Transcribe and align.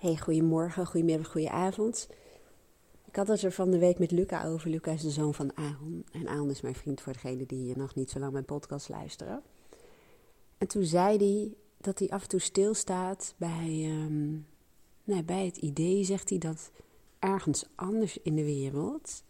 Hey, 0.00 0.16
goedemorgen, 0.16 0.86
goedemiddag, 0.86 1.30
goedenavond. 1.30 2.08
Ik 3.04 3.16
had 3.16 3.28
het 3.28 3.42
er 3.42 3.52
van 3.52 3.70
de 3.70 3.78
week 3.78 3.98
met 3.98 4.10
Luca 4.10 4.46
over. 4.46 4.70
Luca 4.70 4.92
is 4.92 5.02
de 5.02 5.10
zoon 5.10 5.34
van 5.34 5.56
Aaron. 5.56 6.04
En 6.12 6.28
Aaron 6.28 6.50
is 6.50 6.60
mijn 6.60 6.74
vriend 6.74 7.00
voor 7.00 7.12
degenen 7.12 7.46
die 7.46 7.76
nog 7.76 7.94
niet 7.94 8.10
zo 8.10 8.18
lang 8.18 8.32
mijn 8.32 8.44
podcast 8.44 8.88
luisteren. 8.88 9.42
En 10.58 10.68
toen 10.68 10.84
zei 10.84 11.16
hij 11.16 11.54
dat 11.80 11.98
hij 11.98 12.08
af 12.08 12.22
en 12.22 12.28
toe 12.28 12.40
stilstaat 12.40 13.34
bij, 13.36 13.84
um, 14.04 14.46
nee, 15.04 15.24
bij 15.24 15.44
het 15.44 15.56
idee, 15.56 16.04
zegt 16.04 16.28
hij, 16.28 16.38
dat 16.38 16.70
ergens 17.18 17.64
anders 17.74 18.18
in 18.18 18.34
de 18.34 18.44
wereld 18.44 19.22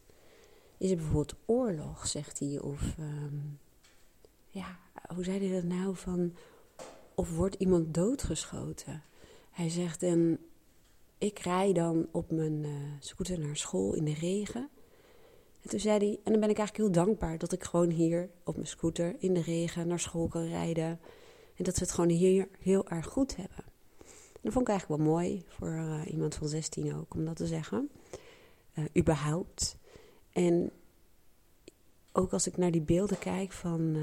is 0.78 0.90
er 0.90 0.96
bijvoorbeeld 0.96 1.38
oorlog, 1.46 2.06
zegt 2.06 2.38
hij. 2.38 2.60
Of, 2.60 2.94
um, 2.98 3.58
ja, 4.48 4.78
hoe 5.14 5.24
zei 5.24 5.48
hij 5.48 5.60
dat 5.60 5.70
nou? 5.70 5.96
Van, 5.96 6.34
of 7.14 7.36
wordt 7.36 7.54
iemand 7.54 7.94
doodgeschoten? 7.94 9.02
Hij 9.50 9.68
zegt, 9.68 10.02
en 10.02 10.38
ik 11.20 11.38
rij 11.38 11.72
dan 11.72 12.08
op 12.10 12.30
mijn 12.30 12.62
uh, 12.64 12.70
scooter 12.98 13.38
naar 13.38 13.56
school 13.56 13.94
in 13.94 14.04
de 14.04 14.14
regen. 14.14 14.68
En 15.62 15.70
toen 15.70 15.80
zei 15.80 15.98
hij, 15.98 16.20
en 16.24 16.32
dan 16.32 16.40
ben 16.40 16.50
ik 16.50 16.58
eigenlijk 16.58 16.76
heel 16.76 17.04
dankbaar 17.04 17.38
dat 17.38 17.52
ik 17.52 17.64
gewoon 17.64 17.90
hier 17.90 18.30
op 18.44 18.54
mijn 18.54 18.66
scooter 18.66 19.16
in 19.18 19.34
de 19.34 19.42
regen 19.42 19.88
naar 19.88 20.00
school 20.00 20.28
kan 20.28 20.46
rijden. 20.46 21.00
En 21.54 21.64
dat 21.64 21.74
we 21.74 21.84
het 21.84 21.92
gewoon 21.92 22.10
hier 22.10 22.48
heel 22.58 22.88
erg 22.88 23.06
goed 23.06 23.36
hebben. 23.36 23.64
En 24.32 24.40
dat 24.40 24.52
vond 24.52 24.68
ik 24.68 24.70
eigenlijk 24.70 25.02
wel 25.02 25.12
mooi 25.12 25.44
voor 25.48 25.68
uh, 25.68 26.00
iemand 26.06 26.34
van 26.34 26.48
16 26.48 26.94
ook, 26.96 27.14
om 27.14 27.24
dat 27.24 27.36
te 27.36 27.46
zeggen. 27.46 27.90
Uh, 28.78 28.84
überhaupt. 28.96 29.76
En 30.32 30.70
ook 32.12 32.32
als 32.32 32.46
ik 32.46 32.56
naar 32.56 32.70
die 32.70 32.82
beelden 32.82 33.18
kijk 33.18 33.52
van 33.52 33.96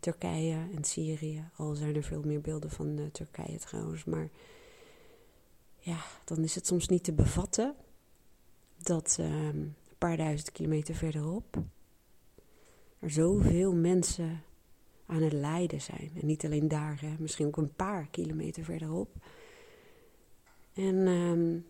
Turkije 0.00 0.68
en 0.74 0.84
Syrië, 0.84 1.50
al 1.56 1.74
zijn 1.74 1.96
er 1.96 2.02
veel 2.02 2.22
meer 2.22 2.40
beelden 2.40 2.70
van 2.70 3.08
Turkije 3.12 3.58
trouwens, 3.58 4.04
maar 4.04 4.30
ja, 5.84 6.04
dan 6.24 6.38
is 6.38 6.54
het 6.54 6.66
soms 6.66 6.88
niet 6.88 7.04
te 7.04 7.12
bevatten 7.12 7.74
dat 8.76 9.16
uh, 9.20 9.26
een 9.26 9.74
paar 9.98 10.16
duizend 10.16 10.52
kilometer 10.52 10.94
verderop 10.94 11.62
er 13.04 13.10
zoveel 13.10 13.74
mensen 13.74 14.42
aan 15.06 15.22
het 15.22 15.32
lijden 15.32 15.80
zijn. 15.80 16.10
En 16.20 16.26
niet 16.26 16.44
alleen 16.44 16.68
daar, 16.68 17.00
hè, 17.00 17.14
misschien 17.18 17.46
ook 17.46 17.56
een 17.56 17.74
paar 17.74 18.08
kilometer 18.10 18.64
verderop. 18.64 19.14
En 20.74 20.94
um, 21.06 21.66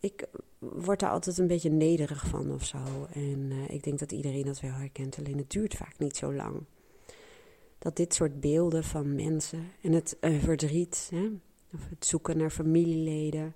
ik 0.00 0.28
word 0.58 1.00
daar 1.00 1.10
altijd 1.10 1.38
een 1.38 1.46
beetje 1.46 1.70
nederig 1.70 2.26
van 2.26 2.52
of 2.52 2.64
zo. 2.64 2.78
En 3.12 3.50
uh, 3.50 3.68
ik 3.68 3.82
denk 3.82 3.98
dat 3.98 4.12
iedereen 4.12 4.44
dat 4.44 4.60
wel 4.60 4.72
herkent, 4.72 5.18
alleen 5.18 5.38
het 5.38 5.50
duurt 5.50 5.74
vaak 5.74 5.98
niet 5.98 6.16
zo 6.16 6.34
lang. 6.34 6.64
Dat 7.78 7.96
dit 7.96 8.14
soort 8.14 8.40
beelden 8.40 8.84
van 8.84 9.14
mensen 9.14 9.70
en 9.82 9.92
het 9.92 10.16
uh, 10.20 10.42
verdriet, 10.42 11.08
hè, 11.14 11.30
of 11.74 11.88
het 11.88 12.06
zoeken 12.06 12.36
naar 12.36 12.50
familieleden, 12.50 13.54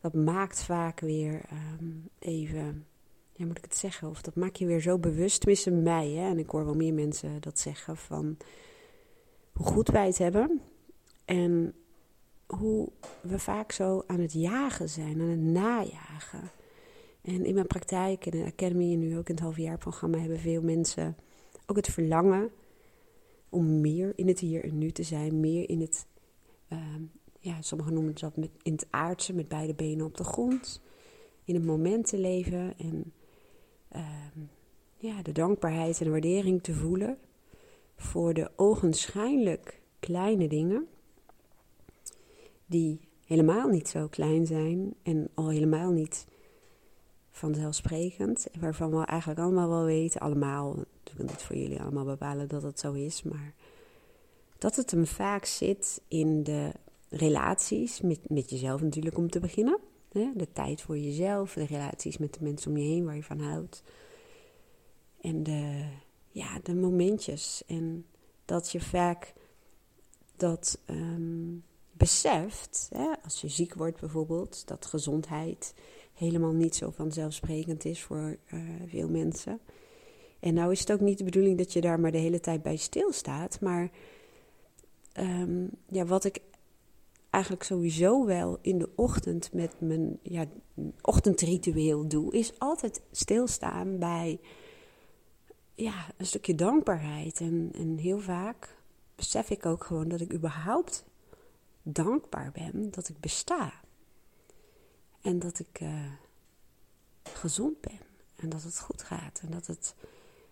dat 0.00 0.14
maakt 0.14 0.62
vaak 0.62 1.00
weer 1.00 1.44
um, 1.80 2.08
even, 2.18 2.86
ja 3.32 3.46
moet 3.46 3.58
ik 3.58 3.64
het 3.64 3.76
zeggen, 3.76 4.08
of 4.08 4.22
dat 4.22 4.34
maakt 4.34 4.58
je 4.58 4.66
weer 4.66 4.80
zo 4.80 4.98
bewust, 4.98 5.40
tenminste 5.40 5.70
mij, 5.70 6.08
hè, 6.08 6.28
en 6.30 6.38
ik 6.38 6.50
hoor 6.50 6.64
wel 6.64 6.74
meer 6.74 6.94
mensen 6.94 7.40
dat 7.40 7.58
zeggen, 7.58 7.96
van 7.96 8.36
hoe 9.52 9.66
goed 9.66 9.88
wij 9.88 10.06
het 10.06 10.18
hebben. 10.18 10.60
En 11.24 11.74
hoe 12.46 12.88
we 13.20 13.38
vaak 13.38 13.72
zo 13.72 14.02
aan 14.06 14.20
het 14.20 14.32
jagen 14.32 14.88
zijn, 14.88 15.20
aan 15.20 15.28
het 15.28 15.40
najagen. 15.40 16.50
En 17.22 17.44
in 17.44 17.54
mijn 17.54 17.66
praktijk, 17.66 18.26
in 18.26 18.30
de 18.30 18.44
academy 18.44 18.92
en 18.92 18.98
nu 18.98 19.18
ook 19.18 19.28
in 19.28 19.34
het 19.34 19.44
halfjaarprogramma 19.44 20.18
hebben 20.18 20.38
veel 20.38 20.62
mensen 20.62 21.16
ook 21.66 21.76
het 21.76 21.88
verlangen 21.88 22.50
om 23.48 23.80
meer 23.80 24.12
in 24.16 24.28
het 24.28 24.38
hier 24.38 24.64
en 24.64 24.78
nu 24.78 24.90
te 24.90 25.02
zijn, 25.02 25.40
meer 25.40 25.68
in 25.68 25.80
het, 25.80 26.06
uh, 26.72 26.78
ja, 27.40 27.62
sommigen 27.62 27.92
noemen 27.92 28.12
het 28.12 28.20
dat 28.20 28.36
met, 28.36 28.50
in 28.62 28.72
het 28.72 28.86
aardse, 28.90 29.34
met 29.34 29.48
beide 29.48 29.74
benen 29.74 30.06
op 30.06 30.16
de 30.16 30.24
grond, 30.24 30.80
in 31.44 31.54
het 31.54 31.64
moment 31.64 32.06
te 32.06 32.18
leven 32.18 32.74
en 32.78 33.12
uh, 33.96 34.00
ja, 34.96 35.22
de 35.22 35.32
dankbaarheid 35.32 35.98
en 35.98 36.04
de 36.04 36.10
waardering 36.10 36.62
te 36.62 36.74
voelen 36.74 37.18
voor 37.96 38.34
de 38.34 38.50
ogenschijnlijk 38.56 39.80
kleine 40.00 40.48
dingen 40.48 40.86
die 42.66 43.08
helemaal 43.24 43.68
niet 43.68 43.88
zo 43.88 44.08
klein 44.08 44.46
zijn 44.46 44.94
en 45.02 45.28
al 45.34 45.48
helemaal 45.48 45.90
niet 45.90 46.26
vanzelfsprekend. 47.30 48.50
En 48.50 48.60
waarvan 48.60 48.90
we 48.90 49.04
eigenlijk 49.04 49.40
allemaal 49.40 49.68
wel 49.68 49.84
weten, 49.84 50.20
allemaal, 50.20 50.74
natuurlijk 50.74 51.30
niet 51.30 51.42
voor 51.42 51.56
jullie 51.56 51.80
allemaal 51.80 52.04
bepalen 52.04 52.48
dat 52.48 52.62
het 52.62 52.80
zo 52.80 52.92
is, 52.92 53.22
maar 53.22 53.54
dat 54.58 54.76
het 54.76 54.90
hem 54.90 55.06
vaak 55.06 55.44
zit 55.44 56.00
in 56.08 56.42
de 56.42 56.72
relaties, 57.08 58.00
met, 58.00 58.28
met 58.28 58.50
jezelf 58.50 58.80
natuurlijk 58.80 59.16
om 59.16 59.30
te 59.30 59.40
beginnen. 59.40 59.78
De 60.12 60.48
tijd 60.52 60.80
voor 60.80 60.98
jezelf, 60.98 61.52
de 61.52 61.64
relaties 61.64 62.18
met 62.18 62.34
de 62.34 62.42
mensen 62.42 62.70
om 62.70 62.76
je 62.76 62.88
heen 62.88 63.04
waar 63.04 63.16
je 63.16 63.22
van 63.22 63.40
houdt. 63.40 63.82
En 65.20 65.42
de, 65.42 65.84
ja, 66.30 66.60
de 66.62 66.74
momentjes. 66.74 67.62
En 67.66 68.06
dat 68.44 68.72
je 68.72 68.80
vaak 68.80 69.34
dat 70.36 70.78
um, 70.86 71.64
beseft, 71.92 72.88
hè, 72.94 73.12
als 73.24 73.40
je 73.40 73.48
ziek 73.48 73.74
wordt 73.74 74.00
bijvoorbeeld, 74.00 74.66
dat 74.66 74.86
gezondheid 74.86 75.74
helemaal 76.12 76.52
niet 76.52 76.74
zo 76.74 76.90
vanzelfsprekend 76.90 77.84
is 77.84 78.02
voor 78.02 78.36
uh, 78.52 78.60
veel 78.86 79.08
mensen. 79.08 79.60
En 80.40 80.54
nou 80.54 80.72
is 80.72 80.80
het 80.80 80.92
ook 80.92 81.00
niet 81.00 81.18
de 81.18 81.24
bedoeling 81.24 81.58
dat 81.58 81.72
je 81.72 81.80
daar 81.80 82.00
maar 82.00 82.12
de 82.12 82.18
hele 82.18 82.40
tijd 82.40 82.62
bij 82.62 82.76
stilstaat, 82.76 83.60
maar 83.60 83.90
um, 85.20 85.70
ja, 85.86 86.04
wat 86.04 86.24
ik 86.24 86.40
eigenlijk 87.30 87.64
sowieso 87.64 88.24
wel 88.26 88.58
in 88.60 88.78
de 88.78 88.90
ochtend 88.94 89.52
met 89.52 89.80
mijn 89.80 90.18
ja, 90.22 90.46
ochtendritueel 91.00 92.08
doe, 92.08 92.32
is 92.32 92.58
altijd 92.58 93.02
stilstaan 93.10 93.98
bij 93.98 94.40
ja, 95.74 96.06
een 96.16 96.26
stukje 96.26 96.54
dankbaarheid. 96.54 97.40
En, 97.40 97.70
en 97.74 97.96
heel 97.96 98.18
vaak 98.18 98.76
besef 99.14 99.50
ik 99.50 99.66
ook 99.66 99.84
gewoon 99.84 100.08
dat 100.08 100.20
ik 100.20 100.32
überhaupt 100.32 101.04
dankbaar 101.82 102.52
ben 102.52 102.90
dat 102.90 103.08
ik 103.08 103.20
besta. 103.20 103.72
En 105.20 105.38
dat 105.38 105.58
ik 105.58 105.80
uh, 105.80 106.12
gezond 107.22 107.80
ben. 107.80 108.00
En 108.36 108.48
dat 108.48 108.62
het 108.62 108.80
goed 108.80 109.02
gaat. 109.02 109.40
En 109.44 109.50
dat 109.50 109.66
het 109.66 109.94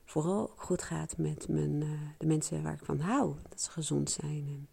vooral 0.06 0.50
goed 0.56 0.82
gaat 0.82 1.16
met 1.18 1.48
mijn, 1.48 1.80
uh, 1.80 1.90
de 2.18 2.26
mensen 2.26 2.62
waar 2.62 2.74
ik 2.74 2.84
van 2.84 2.98
hou. 2.98 3.34
Dat 3.48 3.60
ze 3.60 3.70
gezond 3.70 4.10
zijn. 4.10 4.44
En 4.48 4.68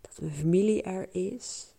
dat 0.00 0.20
mijn 0.20 0.32
familie 0.32 0.82
er 0.82 1.08
is. 1.14 1.74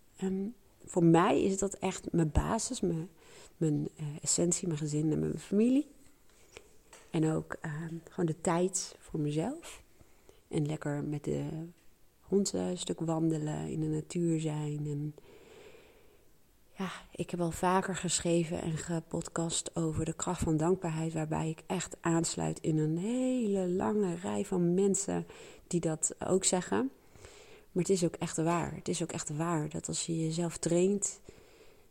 Voor 0.86 1.04
mij 1.04 1.44
is 1.44 1.58
dat 1.58 1.74
echt 1.74 2.12
mijn 2.12 2.32
basis, 2.32 2.82
mijn, 2.82 3.10
mijn 3.58 3.88
uh, 4.00 4.06
essentie, 4.22 4.68
mijn 4.68 4.80
gezin 4.80 5.12
en 5.12 5.20
mijn 5.20 5.40
familie. 5.40 5.88
En 7.10 7.32
ook 7.32 7.58
gewoon 8.10 8.26
de 8.26 8.42
tijd 8.42 8.96
voor 9.00 9.20
mezelf. 9.20 9.84
En 10.48 10.66
lekker 10.66 11.04
met 11.04 11.24
de 11.24 11.46
hond 12.22 12.54
een 12.54 12.78
stuk 12.78 13.00
wandelen, 13.00 13.68
in 13.70 13.80
de 13.80 13.88
natuur 13.88 14.40
zijn. 14.40 14.86
En 14.86 15.16
ja, 16.80 16.92
ik 17.12 17.30
heb 17.30 17.42
al 17.42 17.52
vaker 17.52 17.96
geschreven 17.96 18.62
en 18.62 18.78
gepodcast 18.78 19.76
over 19.76 20.06
de 20.06 20.14
kracht 20.14 20.42
van 20.42 20.58
dankbaarheid, 20.58 21.14
waarbij 21.14 21.50
ik 21.50 21.64
echt 21.68 21.98
aansluit 22.02 22.60
in 22.60 22.78
een 22.78 22.98
hele 22.98 23.70
lange 23.70 24.16
rij 24.16 24.46
van 24.46 24.74
mensen 24.74 25.28
die 25.68 25.80
dat 25.80 26.16
ook 26.28 26.44
zeggen. 26.44 26.92
Maar 27.72 27.84
het 27.84 27.90
is 27.90 28.06
ook 28.06 28.16
echt 28.16 28.38
waar. 28.38 28.76
Het 28.76 28.88
is 28.88 29.04
ook 29.04 29.12
echt 29.12 29.36
waar 29.36 29.70
dat 29.70 29.88
als 29.88 30.06
je 30.06 30.20
jezelf 30.20 30.58
traint 30.58 31.22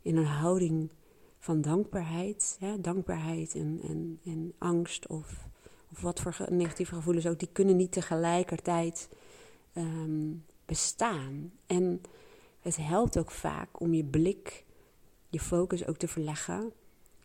in 0.03 0.17
een 0.17 0.25
houding 0.25 0.91
van 1.39 1.61
dankbaarheid, 1.61 2.57
ja, 2.61 2.77
dankbaarheid 2.77 3.55
en, 3.55 3.81
en, 3.83 4.21
en 4.25 4.53
angst 4.59 5.07
of, 5.07 5.49
of 5.93 6.01
wat 6.01 6.21
voor 6.21 6.47
negatieve 6.49 6.95
gevoelens 6.95 7.27
ook, 7.27 7.39
die 7.39 7.53
kunnen 7.53 7.77
niet 7.77 7.93
tegelijkertijd 7.93 9.09
um, 9.75 10.45
bestaan. 10.65 11.53
En 11.67 12.01
het 12.61 12.77
helpt 12.77 13.19
ook 13.19 13.31
vaak 13.31 13.81
om 13.81 13.95
je 13.95 14.05
blik, 14.05 14.67
je 15.29 15.41
focus 15.41 15.87
ook 15.87 15.97
te 15.97 16.09
verleggen 16.09 16.73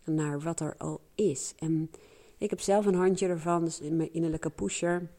naar 0.04 0.40
wat 0.40 0.60
er 0.60 0.76
al 0.78 1.02
is. 1.16 1.54
En 1.58 1.92
ik 2.38 2.50
heb 2.50 2.60
zelf 2.60 2.86
een 2.86 2.96
handje 2.96 3.28
ervan, 3.28 3.66
dus 3.66 3.80
mijn 3.80 4.14
innerlijke 4.14 4.50
pusher. 4.50 5.10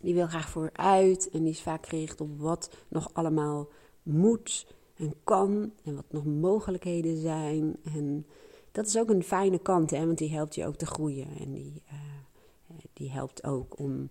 Die 0.00 0.14
wil 0.14 0.26
graag 0.26 0.48
vooruit 0.48 1.30
en 1.30 1.42
die 1.42 1.52
is 1.52 1.62
vaak 1.62 1.86
gericht 1.86 2.20
op 2.20 2.38
wat 2.38 2.70
nog 2.88 3.10
allemaal 3.12 3.68
moet 4.02 4.66
en 4.96 5.14
kan 5.24 5.72
en 5.84 5.94
wat 5.94 6.04
nog 6.10 6.24
mogelijkheden 6.24 7.16
zijn. 7.16 7.76
En 7.94 8.26
dat 8.72 8.86
is 8.86 8.98
ook 8.98 9.10
een 9.10 9.22
fijne 9.22 9.58
kant, 9.58 9.90
hè, 9.90 10.06
want 10.06 10.18
die 10.18 10.34
helpt 10.34 10.54
je 10.54 10.66
ook 10.66 10.76
te 10.76 10.86
groeien 10.86 11.28
en 11.38 11.52
die, 11.52 11.82
uh, 11.92 12.78
die 12.92 13.10
helpt 13.10 13.44
ook 13.44 13.78
om 13.78 14.10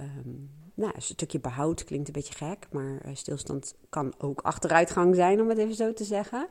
um, 0.00 0.50
nou, 0.74 0.92
een 0.94 1.02
stukje 1.02 1.40
behoud 1.40 1.84
klinkt 1.84 2.06
een 2.06 2.12
beetje 2.12 2.34
gek, 2.34 2.66
maar 2.72 3.00
eh, 3.00 3.14
stilstand 3.14 3.74
kan 3.88 4.14
ook 4.18 4.40
achteruitgang 4.40 5.14
zijn, 5.14 5.40
om 5.40 5.48
het 5.48 5.58
even 5.58 5.74
zo 5.74 5.92
te 5.92 6.04
zeggen. 6.04 6.48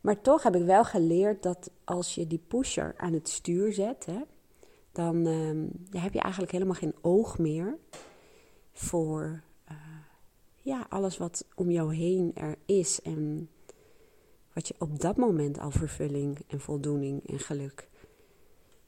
Maar 0.00 0.20
toch 0.20 0.42
heb 0.42 0.56
ik 0.56 0.64
wel 0.64 0.84
geleerd 0.84 1.42
dat 1.42 1.70
als 1.84 2.14
je 2.14 2.26
die 2.26 2.42
pusher 2.48 2.94
aan 2.96 3.12
het 3.12 3.28
stuur 3.28 3.72
zet, 3.72 4.06
hè, 4.06 4.20
dan 4.92 5.26
uh, 5.26 6.02
heb 6.02 6.12
je 6.12 6.20
eigenlijk 6.20 6.52
helemaal 6.52 6.74
geen 6.74 6.94
oog 7.00 7.38
meer 7.38 7.78
voor 8.72 9.42
uh, 9.70 9.76
ja, 10.62 10.86
alles 10.88 11.16
wat 11.16 11.44
om 11.54 11.70
jou 11.70 11.94
heen 11.94 12.30
er 12.34 12.56
is 12.66 13.02
en 13.02 13.48
wat 14.52 14.68
je 14.68 14.74
op 14.78 15.00
dat 15.00 15.16
moment 15.16 15.58
al 15.58 15.70
vervulling 15.70 16.38
en 16.46 16.60
voldoening 16.60 17.28
en 17.28 17.38
geluk 17.38 17.88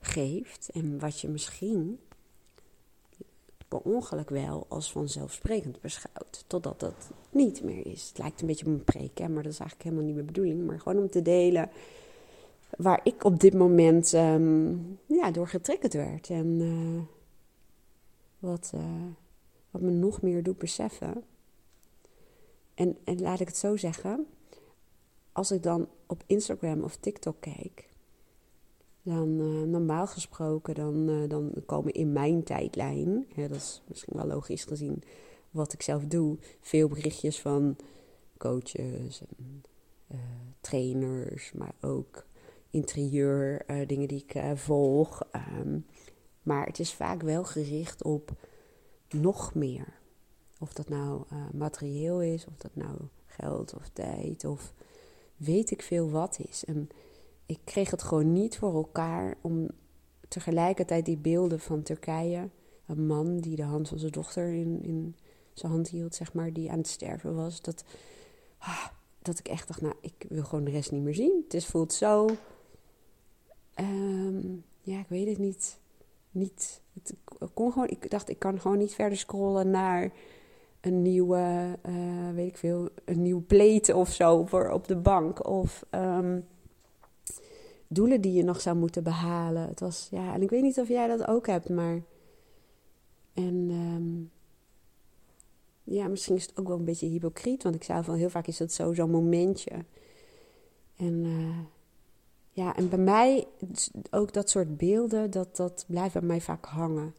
geeft. 0.01 0.71
En 0.73 0.99
wat 0.99 1.21
je 1.21 1.29
misschien 1.29 2.01
per 3.69 3.79
ongeluk 3.79 4.31
wel 4.31 4.67
als 4.69 4.93
vanzelfsprekend 4.93 5.81
beschouwt. 5.81 6.45
Totdat 6.47 6.81
dat 6.81 7.11
niet 7.33 7.63
meer 7.63 7.87
is. 7.87 8.09
Het 8.09 8.19
lijkt 8.19 8.41
een 8.41 8.47
beetje 8.47 8.67
op 8.67 8.73
een 8.73 8.85
preek, 8.85 9.19
hè, 9.19 9.29
maar 9.29 9.43
dat 9.43 9.53
is 9.53 9.59
eigenlijk 9.59 9.83
helemaal 9.83 10.05
niet 10.05 10.15
mijn 10.15 10.27
bedoeling. 10.27 10.67
Maar 10.67 10.81
gewoon 10.81 11.03
om 11.03 11.11
te 11.11 11.23
delen 11.23 11.71
waar 12.77 13.01
ik 13.05 13.25
op 13.25 13.41
dit 13.41 13.55
moment 13.55 14.13
um, 14.13 14.99
ja, 15.07 15.31
door 15.31 15.49
getriggerd 15.49 15.95
werd. 15.95 16.31
En 16.31 16.47
uh, 16.47 17.03
wat, 18.39 18.73
uh, 18.75 18.81
wat 19.71 19.83
me 19.83 19.91
nog 19.91 20.23
meer 20.23 20.43
doet 20.43 20.59
beseffen. 20.59 21.25
En, 22.75 22.97
en 23.05 23.21
laat 23.21 23.41
ik 23.41 23.47
het 23.47 23.57
zo 23.57 23.77
zeggen. 23.77 24.27
Als 25.33 25.51
ik 25.51 25.63
dan 25.63 25.89
op 26.07 26.23
Instagram 26.27 26.83
of 26.83 26.97
TikTok 26.97 27.37
kijk. 27.41 27.91
Dan 29.03 29.29
uh, 29.41 29.63
normaal 29.63 30.07
gesproken, 30.07 30.75
dan, 30.75 31.29
dan 31.29 31.53
komen 31.67 31.93
in 31.93 32.13
mijn 32.13 32.43
tijdlijn, 32.43 33.27
dat 33.37 33.51
is 33.51 33.83
misschien 33.87 34.17
wel 34.17 34.27
logisch 34.27 34.65
gezien 34.65 35.03
wat 35.53 35.73
ik 35.73 35.83
zelf 35.83 36.05
doe, 36.05 36.39
veel 36.61 36.89
berichtjes 36.89 37.41
van 37.41 37.77
coaches 38.39 39.23
en 39.39 39.63
trainers, 40.61 41.53
maar 41.53 41.75
ook 41.81 42.27
interieur, 42.71 43.71
uh, 43.71 43.87
dingen 43.87 44.09
die 44.09 44.25
ik 44.29 44.35
uh, 44.35 44.51
volg. 44.55 45.23
Um, 45.61 45.87
maar 46.43 46.67
het 46.67 46.79
is 46.79 46.95
vaak 46.95 47.23
wel 47.23 47.45
gericht 47.45 48.03
op 48.03 48.31
nog 49.09 49.55
meer. 49.55 50.01
Of 50.59 50.73
dat 50.73 50.89
nou 50.89 51.25
materieel 51.53 52.23
is, 52.23 52.47
of 52.47 52.57
dat 52.57 52.75
nou 52.75 52.99
geld 53.27 53.75
of 53.75 53.89
tijd 53.89 54.45
of 54.45 54.73
weet 55.37 55.71
ik 55.71 55.83
veel 55.83 56.11
wat 56.11 56.39
is. 56.49 56.65
En 56.65 56.89
ik 57.47 57.59
kreeg 57.65 57.91
het 57.91 58.03
gewoon 58.03 58.33
niet 58.33 58.59
voor 58.59 58.75
elkaar 58.75 59.37
om 59.41 59.69
tegelijkertijd 60.29 61.05
die 61.05 61.17
beelden 61.17 61.61
van 61.61 61.83
Turkije, 61.83 62.49
een 62.87 63.07
man 63.07 63.37
die 63.37 63.57
de 63.57 63.63
hand 63.63 63.89
van 63.89 63.99
zijn 63.99 64.13
dochter 64.13 64.53
in, 64.53 64.83
in 64.83 65.17
zijn 65.53 65.73
hand 65.73 65.89
hield, 65.89 66.15
zeg 66.15 66.33
maar, 66.33 66.53
die 66.53 66.71
aan 66.71 66.79
het 66.79 66.89
sterven 66.89 67.35
was, 67.35 67.61
dat, 67.61 67.85
ah, 68.59 68.87
dat 69.23 69.39
ik 69.39 69.49
echt 69.49 69.69
dacht, 69.69 69.81
nou, 69.81 69.95
ik 70.01 70.25
wil 70.29 70.45
gewoon 70.45 70.65
de 70.65 70.71
rest 70.71 70.93
niet 70.93 71.03
meer 71.03 71.15
zien. 71.15 71.43
Het 71.45 71.55
is, 71.55 71.67
voelt 71.67 71.93
zo 71.93 72.29
Um, 73.81 74.65
ja, 74.81 74.99
ik 74.99 75.09
weet 75.09 75.29
het 75.29 75.39
niet. 75.39 75.79
niet 76.31 76.81
het 76.93 77.15
kon 77.55 77.73
gewoon, 77.73 77.89
ik 77.89 78.11
dacht, 78.11 78.29
ik 78.29 78.39
kan 78.39 78.61
gewoon 78.61 78.79
niet 78.79 78.95
verder 78.95 79.19
scrollen 79.19 79.71
naar 79.71 80.13
een 80.81 81.03
nieuwe, 81.03 81.79
uh, 81.87 82.31
weet 82.35 82.49
ik 82.49 82.57
veel, 82.57 82.89
een 83.05 83.23
nieuw 83.23 83.45
plate 83.47 83.97
of 83.97 84.13
zo 84.13 84.45
voor 84.45 84.71
op 84.71 84.89
de 84.89 84.97
bank. 84.97 85.47
Of 85.47 85.85
um, 85.91 86.47
doelen 87.87 88.21
die 88.21 88.33
je 88.33 88.45
nog 88.45 88.61
zou 88.61 88.77
moeten 88.77 89.03
behalen. 89.03 89.69
Het 89.69 89.81
was, 89.81 90.09
ja, 90.11 90.35
en 90.35 90.43
ik 90.43 90.51
weet 90.51 90.63
niet 90.63 90.81
of 90.81 90.89
jij 90.89 91.07
dat 91.07 91.27
ook 91.27 91.47
hebt, 91.47 91.69
maar. 91.69 92.03
En 93.35 93.71
um, 93.71 94.31
ja, 95.85 96.09
misschien 96.09 96.37
is 96.37 96.47
het 96.47 96.59
ook 96.59 96.69
wel 96.69 96.79
een 96.79 96.85
beetje 96.85 97.07
hypocriet, 97.07 97.63
want 97.63 97.75
ik 97.75 97.85
zou 97.85 98.05
van 98.05 98.15
heel 98.15 98.31
vaak 98.31 98.47
is 98.47 98.57
dat 98.57 98.73
zo, 98.73 98.93
zo'n 98.93 99.11
momentje. 99.11 99.85
En 100.97 101.25
uh, 101.25 101.59
ja, 102.51 102.77
en 102.77 102.89
bij 102.89 102.99
mij, 102.99 103.47
ook 104.11 104.33
dat 104.33 104.51
soort 104.51 104.77
beelden, 104.77 105.31
dat, 105.31 105.57
dat 105.57 105.85
blijft 105.89 106.13
bij 106.13 106.23
mij 106.23 106.41
vaak 106.41 106.65
hangen. 106.65 107.15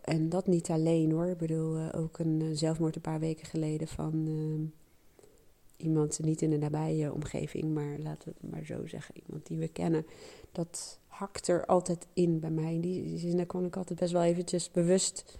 En 0.00 0.28
dat 0.28 0.46
niet 0.46 0.70
alleen 0.70 1.10
hoor. 1.10 1.26
Ik 1.26 1.38
bedoel, 1.38 1.76
uh, 1.76 1.88
ook 1.96 2.18
een 2.18 2.40
uh, 2.40 2.48
zelfmoord 2.52 2.96
een 2.96 3.02
paar 3.02 3.20
weken 3.20 3.46
geleden 3.46 3.88
van 3.88 4.28
iemand, 5.76 6.18
niet 6.22 6.42
in 6.42 6.50
de 6.50 6.58
nabije 6.58 7.12
omgeving, 7.12 7.74
maar 7.74 7.98
laten 7.98 8.28
we 8.28 8.34
het 8.40 8.50
maar 8.50 8.64
zo 8.64 8.86
zeggen, 8.86 9.14
iemand 9.26 9.46
die 9.46 9.58
we 9.58 9.68
kennen. 9.68 10.06
Dat 10.52 10.98
hakt 11.06 11.48
er 11.48 11.66
altijd 11.66 12.06
in 12.12 12.40
bij 12.40 12.50
mij. 12.50 12.74
In 12.74 12.80
die 12.80 13.18
zin, 13.18 13.46
kon 13.46 13.64
ik 13.64 13.76
altijd 13.76 13.98
best 13.98 14.12
wel 14.12 14.22
eventjes 14.22 14.70
bewust 14.70 15.38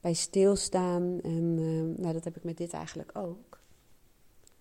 bij 0.00 0.12
stilstaan. 0.12 1.20
En 1.20 1.54
nou, 2.00 2.12
dat 2.12 2.24
heb 2.24 2.36
ik 2.36 2.44
met 2.44 2.56
dit 2.56 2.72
eigenlijk 2.72 3.18
ook. 3.18 3.60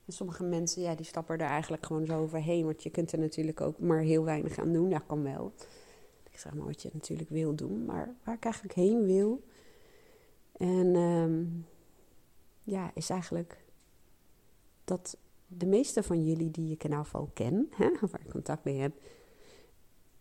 En 0.06 0.13
sommige 0.13 0.44
mensen, 0.44 0.81
ja, 0.81 0.95
die 0.95 1.06
stappen 1.06 1.38
er 1.38 1.48
eigenlijk 1.48 1.86
gewoon 1.86 2.06
zo 2.06 2.19
overheen. 2.19 2.66
Want 2.66 2.84
je 2.84 2.89
kunt 2.89 3.12
er 3.12 3.19
natuurlijk 3.19 3.62
ook 3.62 3.80
maar 3.80 4.01
heel 4.01 4.24
weinig 4.24 4.57
aan 4.57 4.74
doen. 4.74 4.89
Dat 4.89 5.06
kan 5.06 5.24
wel. 5.24 5.54
Ik 6.31 6.39
zeg 6.39 6.54
maar 6.54 6.66
wat 6.66 6.81
je 6.81 6.89
natuurlijk 6.94 7.30
wil 7.30 7.56
doen. 7.56 7.86
Maar 7.86 8.16
waar 8.24 8.36
ik 8.36 8.44
eigenlijk 8.44 8.75
heen 8.75 9.06
wil. 9.06 9.44
En 10.57 10.95
um, 10.95 11.66
ja, 12.63 12.92
is 12.94 13.10
eigenlijk 13.10 13.63
dat 14.84 15.18
de 15.48 15.66
meeste 15.66 16.04
van 16.04 16.25
jullie 16.25 16.51
die 16.51 16.68
je 16.68 16.75
kanaal 16.75 17.06
al 17.12 17.30
ken, 17.34 17.69
hè, 17.75 17.89
waar 18.12 18.22
ik 18.25 18.31
contact 18.31 18.63
mee 18.63 18.80
heb, 18.80 18.94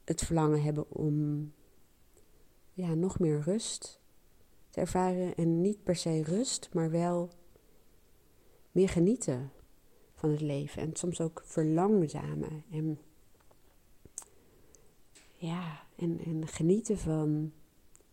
het 0.05 0.23
verlangen 0.23 0.63
hebben 0.63 0.91
om 0.91 1.53
ja, 2.73 2.95
nog 2.95 3.19
meer 3.19 3.41
rust 3.41 4.01
ervaren. 4.76 5.34
En 5.34 5.61
niet 5.61 5.82
per 5.82 5.96
se 5.96 6.23
rust, 6.23 6.69
maar 6.73 6.90
wel 6.90 7.31
meer 8.73 8.88
genieten 8.88 9.50
van 10.14 10.31
het 10.31 10.40
leven. 10.40 10.82
En 10.82 10.96
soms 10.96 11.20
ook 11.20 11.43
verlangzamen. 11.44 12.64
En 12.70 12.99
ja, 15.34 15.82
en, 15.96 16.20
en 16.25 16.46
genieten 16.46 16.99
van 16.99 17.52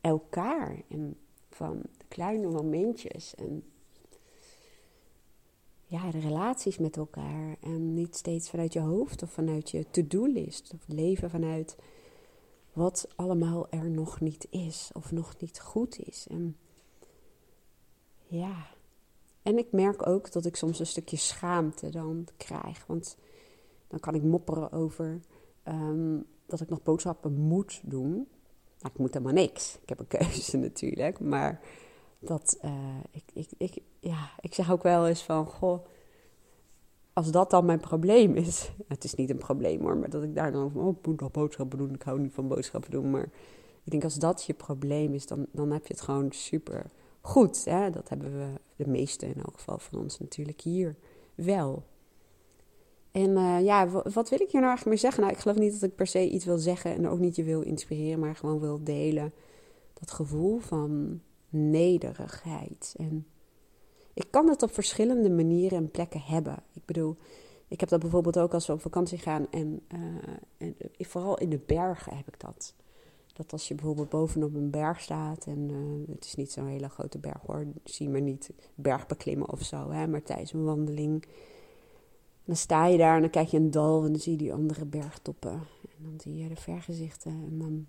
elkaar. 0.01 0.81
En 0.87 1.17
van 1.49 1.81
de 1.97 2.05
kleine 2.07 2.47
momentjes. 2.47 3.35
En 3.35 3.63
ja, 5.85 6.11
de 6.11 6.19
relaties 6.19 6.77
met 6.77 6.97
elkaar. 6.97 7.57
En 7.59 7.93
niet 7.93 8.15
steeds 8.15 8.49
vanuit 8.49 8.73
je 8.73 8.79
hoofd 8.79 9.23
of 9.23 9.31
vanuit 9.31 9.69
je 9.69 9.89
to-do-list. 9.89 10.73
Of 10.73 10.87
leven 10.87 11.29
vanuit 11.29 11.75
wat 12.73 13.07
allemaal 13.15 13.69
er 13.69 13.89
nog 13.89 14.19
niet 14.19 14.47
is. 14.49 14.89
Of 14.93 15.11
nog 15.11 15.33
niet 15.39 15.59
goed 15.59 15.99
is. 15.99 16.27
En 16.29 16.57
ja, 18.25 18.67
en 19.41 19.57
ik 19.57 19.71
merk 19.71 20.07
ook 20.07 20.31
dat 20.31 20.45
ik 20.45 20.55
soms 20.55 20.79
een 20.79 20.87
stukje 20.87 21.17
schaamte 21.17 21.89
dan 21.89 22.27
krijg. 22.37 22.85
Want 22.85 23.17
dan 23.87 23.99
kan 23.99 24.15
ik 24.15 24.23
mopperen 24.23 24.71
over 24.71 25.19
ehm, 25.63 26.19
dat 26.45 26.61
ik 26.61 26.69
nog 26.69 26.83
boodschappen 26.83 27.33
moet 27.33 27.81
doen. 27.83 28.11
Nou, 28.79 28.93
ik 28.93 28.97
moet 28.97 29.13
helemaal 29.13 29.33
niks. 29.33 29.79
Ik 29.81 29.89
heb 29.89 29.99
een 29.99 30.07
keuze 30.07 30.57
natuurlijk. 30.67 31.19
Maar 31.19 31.61
dat, 32.19 32.57
uh, 32.65 32.97
ik, 33.11 33.23
ik, 33.33 33.49
ik, 33.57 33.83
ja, 33.99 34.29
ik 34.39 34.53
zeg 34.53 34.71
ook 34.71 34.83
wel 34.83 35.07
eens 35.07 35.23
van, 35.23 35.45
goh, 35.45 35.85
als 37.13 37.31
dat 37.31 37.49
dan 37.49 37.65
mijn 37.65 37.79
probleem 37.79 38.35
is. 38.35 38.71
Het 38.87 39.03
is 39.03 39.15
niet 39.15 39.29
een 39.29 39.37
probleem 39.37 39.81
hoor, 39.81 39.97
maar 39.97 40.09
dat 40.09 40.23
ik 40.23 40.35
daar 40.35 40.51
dan 40.51 40.71
van, 40.71 40.81
oh, 40.81 40.97
ik 40.97 41.07
moet 41.07 41.19
nog 41.19 41.31
boodschappen 41.31 41.77
doen. 41.77 41.93
Ik 41.93 42.01
hou 42.01 42.19
niet 42.19 42.33
van 42.33 42.47
boodschappen 42.47 42.91
doen. 42.91 43.11
Maar 43.11 43.29
ik 43.83 43.91
denk 43.91 44.03
als 44.03 44.15
dat 44.15 44.43
je 44.43 44.53
probleem 44.53 45.13
is, 45.13 45.25
dan, 45.25 45.45
dan 45.51 45.71
heb 45.71 45.87
je 45.87 45.93
het 45.93 46.01
gewoon 46.01 46.31
super 46.31 46.85
goed. 47.21 47.65
Hè? 47.65 47.89
Dat 47.89 48.09
hebben 48.09 48.37
we 48.37 48.45
de 48.75 48.87
meeste 48.87 49.25
in 49.25 49.35
elk 49.37 49.53
geval 49.53 49.79
van 49.79 49.99
ons 49.99 50.19
natuurlijk 50.19 50.61
hier 50.61 50.95
wel. 51.35 51.83
En 53.11 53.29
uh, 53.29 53.63
ja, 53.63 53.87
wat 53.89 54.29
wil 54.29 54.41
ik 54.41 54.51
hier 54.51 54.61
nou 54.61 54.65
eigenlijk 54.65 54.85
mee 54.85 54.97
zeggen? 54.97 55.21
Nou, 55.21 55.33
ik 55.33 55.39
geloof 55.39 55.57
niet 55.57 55.71
dat 55.71 55.89
ik 55.89 55.95
per 55.95 56.07
se 56.07 56.29
iets 56.29 56.45
wil 56.45 56.57
zeggen 56.57 56.95
en 56.95 57.07
ook 57.07 57.19
niet 57.19 57.35
je 57.35 57.43
wil 57.43 57.61
inspireren, 57.61 58.19
maar 58.19 58.35
gewoon 58.35 58.59
wil 58.59 58.83
delen. 58.83 59.33
Dat 59.93 60.11
gevoel 60.11 60.59
van 60.59 61.21
nederigheid. 61.49 62.95
En 62.97 63.27
ik 64.13 64.27
kan 64.29 64.49
het 64.49 64.63
op 64.63 64.73
verschillende 64.73 65.29
manieren 65.29 65.77
en 65.77 65.91
plekken 65.91 66.21
hebben. 66.21 66.63
Ik 66.73 66.85
bedoel, 66.85 67.17
ik 67.67 67.79
heb 67.79 67.89
dat 67.89 67.99
bijvoorbeeld 67.99 68.39
ook 68.39 68.53
als 68.53 68.67
we 68.67 68.73
op 68.73 68.81
vakantie 68.81 69.17
gaan 69.17 69.47
en, 69.51 69.81
uh, 69.93 69.99
en 70.57 70.75
vooral 70.99 71.37
in 71.37 71.49
de 71.49 71.59
bergen 71.65 72.17
heb 72.17 72.27
ik 72.27 72.39
dat. 72.39 72.75
Dat 73.33 73.51
als 73.51 73.67
je 73.67 73.75
bijvoorbeeld 73.75 74.09
bovenop 74.09 74.55
een 74.55 74.69
berg 74.69 75.01
staat 75.01 75.45
en 75.45 75.69
uh, 75.69 76.15
het 76.15 76.25
is 76.25 76.35
niet 76.35 76.51
zo'n 76.51 76.67
hele 76.67 76.89
grote 76.89 77.17
berg 77.19 77.41
hoor, 77.45 77.65
zie 77.83 78.09
maar 78.09 78.21
niet 78.21 78.49
bergbeklimmen 78.75 79.49
of 79.49 79.61
zo, 79.61 79.91
hè, 79.91 80.07
maar 80.07 80.23
tijdens 80.23 80.53
een 80.53 80.63
wandeling. 80.63 81.25
Dan 82.45 82.55
sta 82.55 82.85
je 82.85 82.97
daar 82.97 83.15
en 83.15 83.21
dan 83.21 83.29
kijk 83.29 83.47
je 83.47 83.57
een 83.57 83.71
dal 83.71 84.03
en 84.03 84.11
dan 84.11 84.21
zie 84.21 84.31
je 84.31 84.37
die 84.37 84.53
andere 84.53 84.85
bergtoppen. 84.85 85.51
En 85.97 86.03
dan 86.03 86.19
zie 86.19 86.37
je 86.37 86.47
de 86.47 86.55
vergezichten 86.55 87.31
en 87.31 87.59
dan 87.59 87.87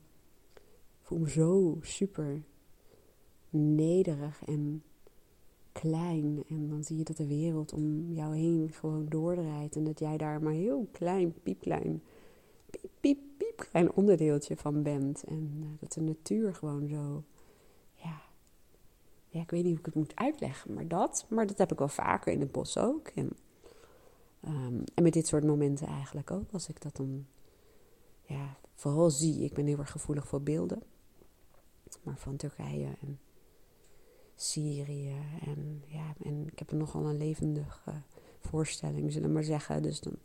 voel 1.02 1.18
ik 1.18 1.24
me 1.24 1.30
zo 1.30 1.78
super 1.80 2.42
nederig 3.50 4.42
en 4.46 4.82
klein. 5.80 6.44
En 6.48 6.68
dan 6.68 6.84
zie 6.84 6.98
je 6.98 7.04
dat 7.04 7.16
de 7.16 7.26
wereld 7.26 7.72
om 7.72 8.12
jou 8.12 8.36
heen 8.36 8.70
gewoon 8.72 9.06
doordraait 9.08 9.76
en 9.76 9.84
dat 9.84 9.98
jij 9.98 10.16
daar 10.16 10.42
maar 10.42 10.52
heel 10.52 10.88
klein, 10.92 11.34
piepklein 11.42 12.02
piep, 12.80 12.90
piep, 13.00 13.18
piep 13.36 13.66
klein 13.70 13.92
onderdeeltje 13.92 14.56
van 14.56 14.82
bent. 14.82 15.24
En 15.24 15.50
uh, 15.60 15.66
dat 15.80 15.92
de 15.92 16.00
natuur 16.00 16.54
gewoon 16.54 16.88
zo, 16.88 17.24
ja, 17.94 18.22
ja, 19.28 19.40
ik 19.40 19.50
weet 19.50 19.62
niet 19.62 19.70
hoe 19.70 19.78
ik 19.78 19.86
het 19.86 19.94
moet 19.94 20.16
uitleggen, 20.16 20.74
maar 20.74 20.88
dat. 20.88 21.26
Maar 21.28 21.46
dat 21.46 21.58
heb 21.58 21.72
ik 21.72 21.78
wel 21.78 21.88
vaker 21.88 22.32
in 22.32 22.40
het 22.40 22.52
bos 22.52 22.78
ook. 22.78 23.08
En, 23.08 23.30
um, 24.44 24.84
en 24.94 25.02
met 25.02 25.12
dit 25.12 25.26
soort 25.26 25.44
momenten 25.44 25.86
eigenlijk 25.86 26.30
ook, 26.30 26.52
als 26.52 26.68
ik 26.68 26.82
dat 26.82 26.96
dan, 26.96 27.26
ja, 28.22 28.56
vooral 28.74 29.10
zie. 29.10 29.44
Ik 29.44 29.54
ben 29.54 29.66
heel 29.66 29.78
erg 29.78 29.90
gevoelig 29.90 30.26
voor 30.26 30.42
beelden, 30.42 30.82
maar 32.02 32.18
van 32.18 32.36
Turkije 32.36 32.88
en 33.00 33.18
Syrië. 34.36 35.16
En, 35.44 35.82
ja, 35.86 36.14
en 36.22 36.46
ik 36.46 36.58
heb 36.58 36.70
er 36.70 36.76
nogal 36.76 37.04
een 37.04 37.18
levendige 37.18 37.92
voorstelling, 38.38 39.12
zullen 39.12 39.28
we 39.28 39.34
maar 39.34 39.44
zeggen. 39.44 39.82
Dus 39.82 40.00
dan 40.00 40.16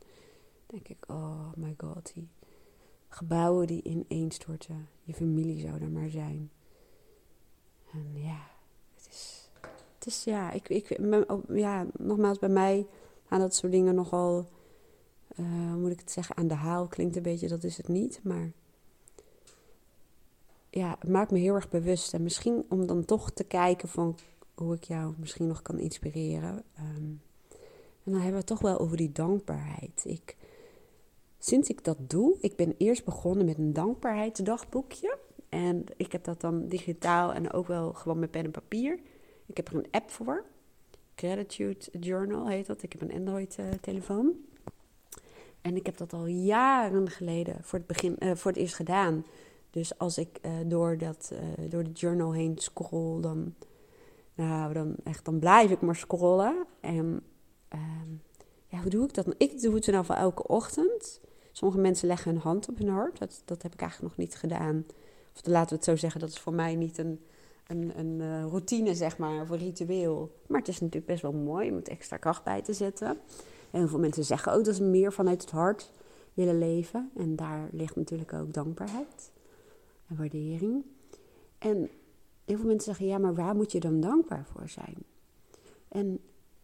denk 0.65 0.87
ik, 0.87 0.97
oh 1.07 1.53
my 1.55 1.73
god, 1.77 2.11
die 2.13 2.29
gebouwen 3.07 3.67
die 3.67 3.83
ineenstorten. 3.83 4.87
Je 5.03 5.13
familie 5.13 5.59
zou 5.59 5.81
er 5.81 5.89
maar 5.89 6.09
zijn. 6.09 6.51
En 7.91 8.21
ja, 8.21 8.47
het 8.95 9.07
is, 9.09 9.49
het 9.95 10.05
is 10.05 10.23
ja, 10.23 10.51
ik, 10.51 10.69
ik, 10.69 10.99
ja, 11.49 11.85
nogmaals, 11.97 12.39
bij 12.39 12.49
mij 12.49 12.87
gaan 13.25 13.39
dat 13.39 13.55
soort 13.55 13.71
dingen 13.71 13.95
nogal, 13.95 14.49
uh, 15.39 15.73
moet 15.73 15.91
ik 15.91 15.99
het 15.99 16.11
zeggen, 16.11 16.37
aan 16.37 16.47
de 16.47 16.53
haal 16.53 16.87
klinkt 16.87 17.15
een 17.15 17.23
beetje, 17.23 17.47
dat 17.47 17.63
is 17.63 17.77
het 17.77 17.87
niet. 17.87 18.19
Maar 18.23 18.51
ja, 20.69 20.95
het 20.99 21.09
maakt 21.09 21.31
me 21.31 21.39
heel 21.39 21.55
erg 21.55 21.69
bewust. 21.69 22.13
En 22.13 22.23
misschien 22.23 22.65
om 22.69 22.87
dan 22.87 23.05
toch 23.05 23.31
te 23.31 23.43
kijken 23.43 23.87
van 23.87 24.17
hoe 24.53 24.75
ik 24.75 24.83
jou 24.83 25.13
misschien 25.17 25.47
nog 25.47 25.61
kan 25.61 25.79
inspireren. 25.79 26.63
Ehm, 26.75 27.13
en 28.03 28.11
dan 28.11 28.13
hebben 28.13 28.31
we 28.31 28.37
het 28.37 28.45
toch 28.45 28.59
wel 28.59 28.79
over 28.79 28.97
die 28.97 29.11
dankbaarheid. 29.11 30.03
Ik, 30.05 30.35
sinds 31.39 31.69
ik 31.69 31.83
dat 31.83 31.97
doe, 31.99 32.37
ik 32.41 32.55
ben 32.55 32.75
eerst 32.77 33.05
begonnen 33.05 33.45
met 33.45 33.57
een 33.57 33.73
dankbaarheidsdagboekje. 33.73 35.17
En 35.49 35.83
ik 35.97 36.11
heb 36.11 36.23
dat 36.23 36.41
dan 36.41 36.67
digitaal 36.67 37.33
en 37.33 37.51
ook 37.51 37.67
wel 37.67 37.93
gewoon 37.93 38.19
met 38.19 38.31
pen 38.31 38.45
en 38.45 38.51
papier. 38.51 38.99
Ik 39.45 39.57
heb 39.57 39.67
er 39.67 39.75
een 39.75 39.91
app 39.91 40.11
voor. 40.11 40.45
Gratitude 41.15 41.85
Journal 41.99 42.47
heet 42.47 42.65
dat. 42.65 42.83
Ik 42.83 42.91
heb 42.91 43.01
een 43.01 43.13
Android-telefoon. 43.13 44.33
en 45.61 45.75
ik 45.75 45.85
heb 45.85 45.97
dat 45.97 46.13
al 46.13 46.25
jaren 46.25 47.09
geleden 47.09 47.57
voor 47.61 47.79
het, 47.79 47.87
begin, 47.87 48.15
uh, 48.19 48.35
voor 48.35 48.51
het 48.51 48.59
eerst 48.59 48.75
gedaan. 48.75 49.25
Dus 49.69 49.97
als 49.97 50.17
ik 50.17 50.39
uh, 50.41 50.51
door, 50.65 50.97
dat, 50.97 51.31
uh, 51.33 51.69
door 51.69 51.83
de 51.83 51.91
journal 51.91 52.33
heen 52.33 52.57
scroll, 52.57 53.21
dan, 53.21 53.55
nou, 54.33 54.73
dan, 54.73 54.95
echt, 55.03 55.25
dan 55.25 55.39
blijf 55.39 55.71
ik 55.71 55.81
maar 55.81 55.95
scrollen. 55.95 56.65
En 56.79 57.23
ehm, 57.67 58.09
ja, 58.67 58.81
hoe 58.81 58.89
doe 58.89 59.05
ik 59.05 59.13
dat? 59.13 59.33
Ik 59.37 59.61
doe 59.61 59.75
het 59.75 59.87
nou 59.87 60.05
voor 60.05 60.15
elke 60.15 60.47
ochtend. 60.47 61.21
Sommige 61.51 61.81
mensen 61.81 62.07
leggen 62.07 62.31
hun 62.31 62.41
hand 62.41 62.69
op 62.69 62.77
hun 62.77 62.89
hart. 62.89 63.19
Dat, 63.19 63.41
dat 63.45 63.61
heb 63.61 63.73
ik 63.73 63.81
eigenlijk 63.81 64.15
nog 64.15 64.25
niet 64.27 64.35
gedaan. 64.35 64.85
Of 65.35 65.45
laten 65.45 65.69
we 65.69 65.75
het 65.75 65.83
zo 65.83 65.95
zeggen, 65.95 66.19
dat 66.19 66.29
is 66.29 66.39
voor 66.39 66.53
mij 66.53 66.75
niet 66.75 66.97
een, 66.97 67.19
een, 67.67 67.99
een 67.99 68.19
uh, 68.19 68.41
routine, 68.41 68.95
zeg 68.95 69.17
maar, 69.17 69.41
of 69.41 69.49
een 69.49 69.57
ritueel. 69.57 70.31
Maar 70.47 70.59
het 70.59 70.67
is 70.67 70.79
natuurlijk 70.79 71.05
best 71.05 71.21
wel 71.21 71.33
mooi 71.33 71.69
om 71.69 71.75
het 71.75 71.87
extra 71.87 72.17
kracht 72.17 72.43
bij 72.43 72.61
te 72.61 72.73
zetten. 72.73 73.07
En 73.71 73.79
heel 73.79 73.87
veel 73.87 73.99
mensen 73.99 74.23
zeggen 74.23 74.53
ook 74.53 74.65
dat 74.65 74.75
ze 74.75 74.83
meer 74.83 75.13
vanuit 75.13 75.41
het 75.41 75.51
hart 75.51 75.91
willen 76.33 76.57
leven. 76.57 77.11
En 77.15 77.35
daar 77.35 77.67
ligt 77.71 77.95
natuurlijk 77.95 78.33
ook 78.33 78.53
dankbaarheid 78.53 79.31
en 80.09 80.15
waardering. 80.15 80.85
En 81.57 81.89
heel 82.45 82.57
veel 82.57 82.65
mensen 82.65 82.95
zeggen, 82.95 83.05
ja, 83.05 83.17
maar 83.17 83.35
waar 83.35 83.55
moet 83.55 83.71
je 83.71 83.79
dan 83.79 83.99
dankbaar 83.99 84.45
voor 84.45 84.69
zijn? 84.69 84.95
En 85.87 86.19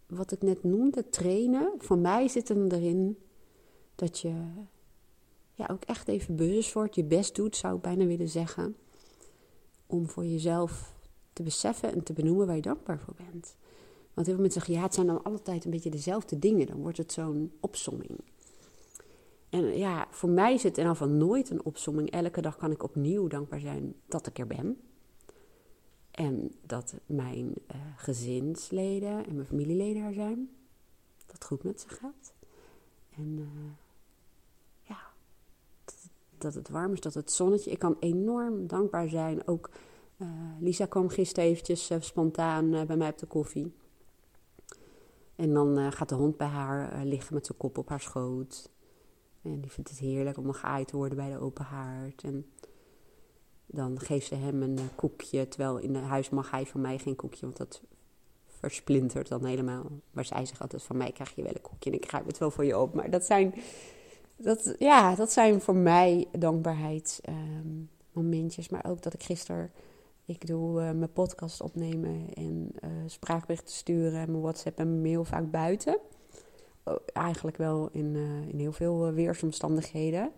wat 0.06 0.32
ik 0.32 0.42
net 0.42 0.62
noemde, 0.64 1.08
trainen, 1.08 1.72
voor 1.78 1.98
mij 1.98 2.28
zit 2.28 2.50
erin 2.50 3.18
dat 3.94 4.18
je 4.18 4.34
ja, 5.54 5.66
ook 5.70 5.84
echt 5.84 6.08
even 6.08 6.36
bewust 6.36 6.72
wordt, 6.72 6.94
je 6.94 7.04
best 7.04 7.34
doet, 7.34 7.56
zou 7.56 7.76
ik 7.76 7.82
bijna 7.82 8.04
willen 8.04 8.28
zeggen, 8.28 8.76
om 9.86 10.08
voor 10.08 10.24
jezelf 10.24 10.94
te 11.32 11.42
beseffen 11.42 11.92
en 11.92 12.02
te 12.02 12.12
benoemen 12.12 12.46
waar 12.46 12.56
je 12.56 12.62
dankbaar 12.62 13.00
voor 13.00 13.14
bent. 13.16 13.56
Want 14.14 14.26
heel 14.26 14.36
veel 14.36 14.44
mensen 14.44 14.60
zeggen, 14.60 14.74
ja, 14.74 14.82
het 14.82 14.94
zijn 14.94 15.06
dan 15.06 15.22
altijd 15.22 15.64
een 15.64 15.70
beetje 15.70 15.90
dezelfde 15.90 16.38
dingen, 16.38 16.66
dan 16.66 16.76
wordt 16.76 16.98
het 16.98 17.12
zo'n 17.12 17.52
opsomming. 17.60 18.20
En 19.50 19.78
ja, 19.78 20.06
voor 20.10 20.28
mij 20.28 20.54
is 20.54 20.62
het 20.62 20.78
in 20.78 20.88
ieder 20.88 21.08
nooit 21.08 21.50
een 21.50 21.64
opsomming. 21.64 22.10
Elke 22.10 22.40
dag 22.40 22.56
kan 22.56 22.70
ik 22.70 22.82
opnieuw 22.82 23.26
dankbaar 23.26 23.60
zijn 23.60 23.94
dat 24.06 24.26
ik 24.26 24.38
er 24.38 24.46
ben. 24.46 24.80
En 26.10 26.52
dat 26.62 26.94
mijn 27.06 27.46
uh, 27.46 27.76
gezinsleden 27.96 29.26
en 29.26 29.34
mijn 29.34 29.46
familieleden 29.46 30.02
er 30.02 30.14
zijn. 30.14 30.50
Dat 31.26 31.34
het 31.34 31.44
goed 31.44 31.62
met 31.62 31.80
ze 31.80 31.88
gaat. 31.88 32.32
En 33.16 33.36
uh, 33.38 33.46
ja, 34.82 34.98
dat, 36.38 36.54
het 36.54 36.68
warm 36.68 36.92
is, 36.92 37.00
dat 37.00 37.14
het 37.14 37.30
zonnetje. 37.30 37.70
Ik 37.70 37.78
kan 37.78 37.96
enorm 38.00 38.66
dankbaar 38.66 39.08
zijn. 39.08 39.46
Ook 39.46 39.70
uh, 40.16 40.28
Lisa 40.60 40.86
kwam 40.86 41.08
gisteren 41.08 41.50
eventjes 41.50 41.90
spontaan 41.98 42.70
bij 42.70 42.96
mij 42.96 43.08
op 43.08 43.18
de 43.18 43.26
koffie. 43.26 43.72
En 45.36 45.54
dan 45.54 45.92
gaat 45.92 46.08
de 46.08 46.14
hond 46.14 46.36
bij 46.36 46.46
haar 46.46 47.04
liggen 47.04 47.34
met 47.34 47.46
zijn 47.46 47.58
kop 47.58 47.78
op 47.78 47.88
haar 47.88 48.00
schoot. 48.00 48.70
En 49.52 49.60
die 49.60 49.70
vindt 49.70 49.90
het 49.90 49.98
heerlijk 49.98 50.36
om 50.36 50.52
geaaid 50.52 50.88
te 50.88 50.96
worden 50.96 51.16
bij 51.16 51.30
de 51.30 51.38
open 51.38 51.64
haard. 51.64 52.22
En 52.22 52.46
dan 53.66 54.00
geeft 54.00 54.26
ze 54.26 54.34
hem 54.34 54.62
een 54.62 54.78
eh, 54.78 54.84
koekje. 54.94 55.48
Terwijl 55.48 55.78
in 55.78 55.94
huis 55.94 56.30
mag 56.30 56.50
hij 56.50 56.66
van 56.66 56.80
mij 56.80 56.98
geen 56.98 57.16
koekje, 57.16 57.46
want 57.46 57.56
dat 57.56 57.82
versplintert 58.46 59.28
dan 59.28 59.44
helemaal. 59.44 59.86
Maar 60.10 60.24
zij 60.24 60.46
zegt 60.46 60.60
altijd: 60.60 60.82
van 60.82 60.96
mij 60.96 61.12
krijg 61.12 61.34
je 61.34 61.42
wel 61.42 61.54
een 61.54 61.60
koekje 61.60 61.90
en 61.90 61.96
ik 61.96 62.08
grijp 62.08 62.26
het 62.26 62.38
wel 62.38 62.50
voor 62.50 62.64
je 62.64 62.78
op. 62.78 62.94
Maar 62.94 63.10
dat 63.10 63.24
zijn, 63.24 63.54
dat, 64.36 64.74
ja, 64.78 65.14
dat 65.14 65.32
zijn 65.32 65.60
voor 65.60 65.76
mij 65.76 66.28
dankbaarheidsmomentjes. 66.38 68.68
maar 68.68 68.84
ook 68.88 69.02
dat 69.02 69.14
ik 69.14 69.22
gisteren. 69.22 69.70
Ik 70.24 70.46
doe 70.46 70.80
uh, 70.80 70.90
mijn 70.90 71.12
podcast 71.12 71.60
opnemen 71.60 72.34
en 72.34 72.72
uh, 72.84 72.90
spraakberichten 73.06 73.74
sturen 73.74 74.20
en 74.20 74.30
mijn 74.30 74.42
WhatsApp 74.42 74.78
en 74.78 74.88
mijn 74.88 75.02
mail 75.02 75.24
vaak 75.24 75.50
buiten. 75.50 75.98
Oh, 76.88 76.96
eigenlijk 77.12 77.56
wel 77.56 77.88
in, 77.92 78.14
uh, 78.14 78.48
in 78.48 78.58
heel 78.58 78.72
veel 78.72 79.12
weersomstandigheden. 79.12 80.30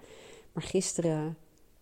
Maar 0.53 0.63
gisteren 0.63 1.37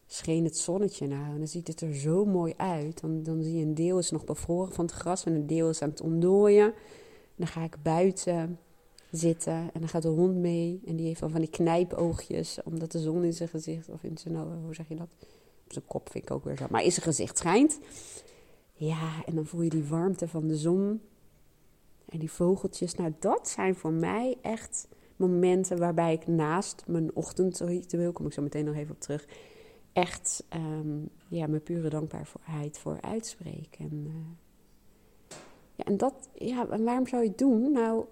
scheen 0.06 0.44
het 0.44 0.56
zonnetje 0.56 1.06
nou 1.06 1.32
en 1.32 1.38
dan 1.38 1.48
ziet 1.48 1.66
het 1.66 1.80
er 1.80 1.94
zo 1.94 2.24
mooi 2.24 2.54
uit. 2.56 3.00
Dan, 3.00 3.22
dan 3.22 3.42
zie 3.42 3.56
je 3.56 3.64
een 3.64 3.74
deel 3.74 3.98
is 3.98 4.10
nog 4.10 4.24
bevroren 4.24 4.72
van 4.72 4.84
het 4.84 4.94
gras 4.94 5.24
en 5.24 5.34
een 5.34 5.46
deel 5.46 5.68
is 5.68 5.82
aan 5.82 5.88
het 5.88 6.00
ontdooien. 6.00 6.72
dan 7.36 7.46
ga 7.46 7.64
ik 7.64 7.76
buiten 7.82 8.58
zitten 9.10 9.52
en 9.52 9.80
dan 9.80 9.88
gaat 9.88 10.02
de 10.02 10.08
hond 10.08 10.36
mee 10.36 10.80
en 10.86 10.96
die 10.96 11.06
heeft 11.06 11.20
dan 11.20 11.30
van 11.30 11.40
die 11.40 11.50
knijpoogjes 11.50 12.58
omdat 12.64 12.92
de 12.92 12.98
zon 12.98 13.24
in 13.24 13.32
zijn 13.32 13.48
gezicht 13.48 13.88
of 13.88 14.02
in 14.02 14.18
zijn, 14.18 14.36
hoe 14.36 14.74
zeg 14.74 14.88
je 14.88 14.96
dat? 14.96 15.08
Op 15.64 15.72
zijn 15.72 15.86
kop 15.86 16.10
vind 16.10 16.24
ik 16.24 16.30
ook 16.30 16.44
weer 16.44 16.56
zo, 16.56 16.66
maar 16.70 16.84
in 16.84 16.92
zijn 16.92 17.06
gezicht 17.06 17.38
schijnt. 17.38 17.78
Ja, 18.74 19.24
en 19.26 19.34
dan 19.34 19.46
voel 19.46 19.62
je 19.62 19.70
die 19.70 19.84
warmte 19.84 20.28
van 20.28 20.46
de 20.46 20.56
zon 20.56 21.00
en 22.08 22.18
die 22.18 22.30
vogeltjes. 22.30 22.94
Nou, 22.94 23.12
dat 23.18 23.48
zijn 23.48 23.74
voor 23.74 23.92
mij 23.92 24.38
echt 24.42 24.88
momenten 25.16 25.78
waarbij 25.78 26.12
ik 26.12 26.26
naast 26.26 26.82
mijn 26.86 27.14
ochtendritueel, 27.14 28.12
kom 28.12 28.26
ik 28.26 28.32
zo 28.32 28.42
meteen 28.42 28.64
nog 28.64 28.74
even 28.74 28.94
op 28.94 29.00
terug, 29.00 29.28
echt 29.92 30.44
um, 30.54 31.08
ja, 31.28 31.46
mijn 31.46 31.62
pure 31.62 31.88
dankbaarheid 31.88 32.78
voor 32.78 32.98
uitspreek. 33.00 33.76
En, 33.78 34.04
uh, 34.06 34.14
ja, 35.74 35.84
en 35.84 35.96
dat, 35.96 36.28
ja, 36.34 36.68
en 36.68 36.84
waarom 36.84 37.06
zou 37.06 37.22
je 37.22 37.28
het 37.28 37.38
doen? 37.38 37.72
Nou, 37.72 38.04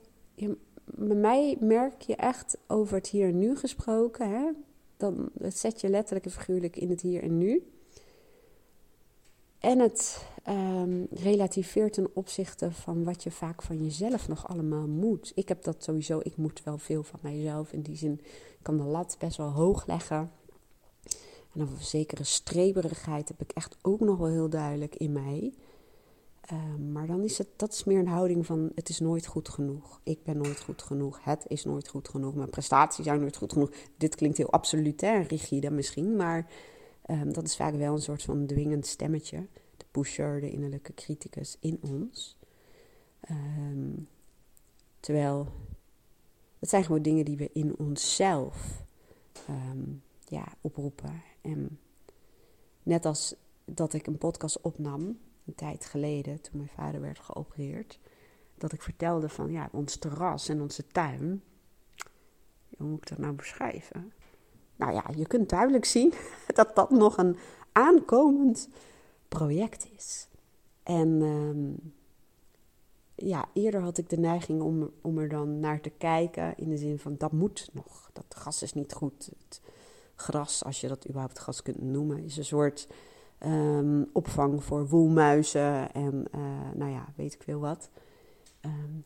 bij 0.84 1.16
mij 1.16 1.56
merk 1.60 2.02
je 2.02 2.16
echt 2.16 2.58
over 2.66 2.96
het 2.96 3.08
hier 3.08 3.28
en 3.28 3.38
nu 3.38 3.56
gesproken. 3.56 4.30
Hè? 4.30 4.50
Dan 4.96 5.30
zet 5.38 5.80
je 5.80 5.88
letterlijk 5.88 6.24
en 6.24 6.30
figuurlijk 6.30 6.76
in 6.76 6.90
het 6.90 7.00
hier 7.00 7.22
en 7.22 7.38
nu. 7.38 7.73
En 9.64 9.78
het 9.78 10.24
um, 10.48 11.06
relativeert 11.10 11.92
ten 11.92 12.10
opzichte 12.14 12.72
van 12.72 13.04
wat 13.04 13.22
je 13.22 13.30
vaak 13.30 13.62
van 13.62 13.82
jezelf 13.84 14.28
nog 14.28 14.48
allemaal 14.48 14.86
moet. 14.86 15.32
Ik 15.34 15.48
heb 15.48 15.62
dat 15.62 15.84
sowieso, 15.84 16.20
ik 16.22 16.36
moet 16.36 16.62
wel 16.62 16.78
veel 16.78 17.02
van 17.02 17.18
mijzelf. 17.22 17.72
In 17.72 17.82
die 17.82 17.96
zin 17.96 18.20
kan 18.62 18.76
de 18.76 18.82
lat 18.82 19.16
best 19.18 19.36
wel 19.36 19.50
hoog 19.50 19.86
leggen. 19.86 20.30
En 21.52 21.60
een 21.60 21.68
zekere 21.78 22.24
streberigheid 22.24 23.28
heb 23.28 23.40
ik 23.40 23.50
echt 23.50 23.76
ook 23.82 24.00
nog 24.00 24.18
wel 24.18 24.28
heel 24.28 24.48
duidelijk 24.48 24.96
in 24.96 25.12
mij. 25.12 25.52
Um, 26.52 26.92
maar 26.92 27.06
dan 27.06 27.22
is 27.22 27.38
het, 27.38 27.48
dat 27.56 27.72
is 27.72 27.84
meer 27.84 27.98
een 27.98 28.08
houding 28.08 28.46
van 28.46 28.72
het 28.74 28.88
is 28.88 29.00
nooit 29.00 29.26
goed 29.26 29.48
genoeg. 29.48 30.00
Ik 30.02 30.22
ben 30.22 30.36
nooit 30.36 30.60
goed 30.60 30.82
genoeg. 30.82 31.24
Het 31.24 31.44
is 31.48 31.64
nooit 31.64 31.88
goed 31.88 32.08
genoeg. 32.08 32.34
Mijn 32.34 32.50
prestaties 32.50 33.04
zijn 33.04 33.20
nooit 33.20 33.36
goed 33.36 33.52
genoeg. 33.52 33.70
Dit 33.96 34.14
klinkt 34.14 34.36
heel 34.36 34.50
absoluut 34.50 35.02
en 35.02 35.26
rigide 35.26 35.70
misschien. 35.70 36.16
Maar 36.16 36.46
um, 37.10 37.32
dat 37.32 37.44
is 37.44 37.56
vaak 37.56 37.74
wel 37.74 37.94
een 37.94 38.02
soort 38.02 38.22
van 38.22 38.46
dwingend 38.46 38.86
stemmetje. 38.86 39.46
De 39.76 39.84
pusher, 39.90 40.40
de 40.40 40.50
innerlijke 40.50 40.94
criticus 40.94 41.56
in 41.60 41.78
ons. 41.82 42.36
Um, 43.30 44.08
terwijl 45.00 45.48
het 46.58 46.68
zijn 46.68 46.84
gewoon 46.84 47.02
dingen 47.02 47.24
die 47.24 47.36
we 47.36 47.50
in 47.52 47.78
onszelf 47.78 48.82
ja, 50.28 50.44
oproepen. 50.60 51.22
En 51.40 51.78
net 52.82 53.04
als 53.06 53.34
dat 53.64 53.92
ik 53.92 54.06
een 54.06 54.18
podcast 54.18 54.60
opnam, 54.60 55.18
een 55.44 55.54
tijd 55.54 55.84
geleden, 55.84 56.40
toen 56.40 56.56
mijn 56.56 56.68
vader 56.68 57.00
werd 57.00 57.18
geopereerd, 57.18 57.98
dat 58.54 58.72
ik 58.72 58.82
vertelde 58.82 59.28
van 59.28 59.52
ja, 59.52 59.68
ons 59.72 59.96
terras 59.96 60.48
en 60.48 60.60
onze 60.60 60.86
tuin. 60.86 61.42
Hoe 62.76 62.88
moet 62.88 62.98
ik 62.98 63.08
dat 63.08 63.18
nou 63.18 63.34
beschrijven? 63.34 64.12
Nou 64.76 64.92
ja, 64.92 65.04
je 65.16 65.26
kunt 65.26 65.48
duidelijk 65.48 65.84
zien 65.84 66.12
dat 66.54 66.74
dat 66.74 66.90
nog 66.90 67.16
een 67.16 67.36
aankomend 67.72 68.68
project 69.28 69.88
is. 69.96 70.28
En 70.82 71.22
um, 71.22 71.92
ja, 73.14 73.48
eerder 73.52 73.80
had 73.80 73.98
ik 73.98 74.08
de 74.08 74.18
neiging 74.18 74.62
om, 74.62 74.90
om 75.00 75.18
er 75.18 75.28
dan 75.28 75.60
naar 75.60 75.80
te 75.80 75.90
kijken 75.90 76.56
in 76.56 76.68
de 76.68 76.76
zin 76.76 76.98
van 76.98 77.14
dat 77.18 77.32
moet 77.32 77.70
nog. 77.72 78.10
Dat 78.12 78.24
gas 78.28 78.62
is 78.62 78.72
niet 78.72 78.92
goed. 78.92 79.30
Het, 79.38 79.60
gras, 80.14 80.64
als 80.64 80.80
je 80.80 80.88
dat 80.88 81.08
überhaupt 81.08 81.38
gras 81.38 81.62
kunt 81.62 81.82
noemen, 81.82 82.24
is 82.24 82.36
een 82.36 82.44
soort 82.44 82.88
ehm, 83.38 84.02
opvang 84.12 84.64
voor 84.64 84.88
woelmuizen 84.88 85.92
en 85.92 86.26
nou 86.74 86.90
ja, 86.90 87.12
weet 87.16 87.34
ik 87.34 87.42
veel 87.42 87.60
wat. 87.60 87.90
Ehm, 88.60 89.00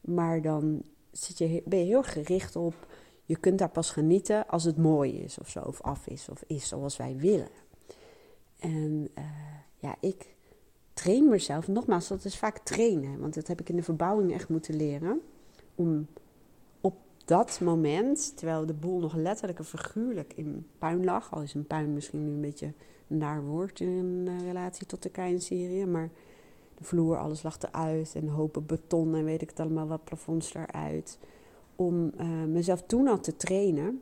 maar 0.00 0.42
dan 0.42 0.82
zit 1.10 1.38
je, 1.38 1.62
ben 1.64 1.78
je 1.78 1.84
heel 1.84 2.02
gericht 2.02 2.56
op, 2.56 2.86
je 3.24 3.36
kunt 3.36 3.58
daar 3.58 3.70
pas 3.70 3.90
genieten 3.90 4.48
als 4.48 4.64
het 4.64 4.76
mooi 4.76 5.12
is 5.12 5.38
of 5.38 5.48
zo, 5.48 5.60
of 5.60 5.80
af 5.80 6.06
is, 6.06 6.28
of 6.28 6.44
is 6.46 6.68
zoals 6.68 6.96
wij 6.96 7.16
willen. 7.16 7.48
En 8.58 9.08
ja, 9.78 9.96
ik 10.00 10.34
train 10.94 11.28
mezelf, 11.28 11.68
nogmaals, 11.68 12.08
dat 12.08 12.24
is 12.24 12.38
vaak 12.38 12.58
trainen, 12.58 13.20
want 13.20 13.34
dat 13.34 13.46
heb 13.46 13.60
ik 13.60 13.68
in 13.68 13.76
de 13.76 13.82
verbouwing 13.82 14.32
echt 14.32 14.48
moeten 14.48 14.76
leren, 14.76 15.20
om 15.74 16.06
dat 17.24 17.60
moment, 17.60 18.36
terwijl 18.36 18.66
de 18.66 18.74
boel 18.74 19.00
nog 19.00 19.14
letterlijk 19.14 19.58
en 19.58 19.64
figuurlijk 19.64 20.32
in 20.36 20.66
puin 20.78 21.04
lag, 21.04 21.34
al 21.34 21.42
is 21.42 21.54
een 21.54 21.66
puin 21.66 21.92
misschien 21.92 22.24
nu 22.24 22.30
een 22.30 22.40
beetje 22.40 22.72
een 23.08 23.18
naar 23.18 23.44
woord 23.44 23.80
in 23.80 24.24
uh, 24.28 24.40
relatie 24.40 24.86
tot 24.86 25.02
de 25.02 25.36
serie, 25.38 25.86
maar 25.86 26.10
de 26.78 26.84
vloer, 26.84 27.18
alles 27.18 27.42
lag 27.42 27.58
eruit 27.62 28.12
en 28.14 28.28
hopen 28.28 28.66
beton 28.66 29.14
en 29.14 29.24
weet 29.24 29.42
ik 29.42 29.50
het 29.50 29.60
allemaal 29.60 29.86
wat, 29.86 30.04
plafonds 30.04 30.54
eruit. 30.54 31.18
Om 31.76 32.12
uh, 32.20 32.44
mezelf 32.44 32.82
toen 32.82 33.08
al 33.08 33.20
te 33.20 33.36
trainen, 33.36 34.00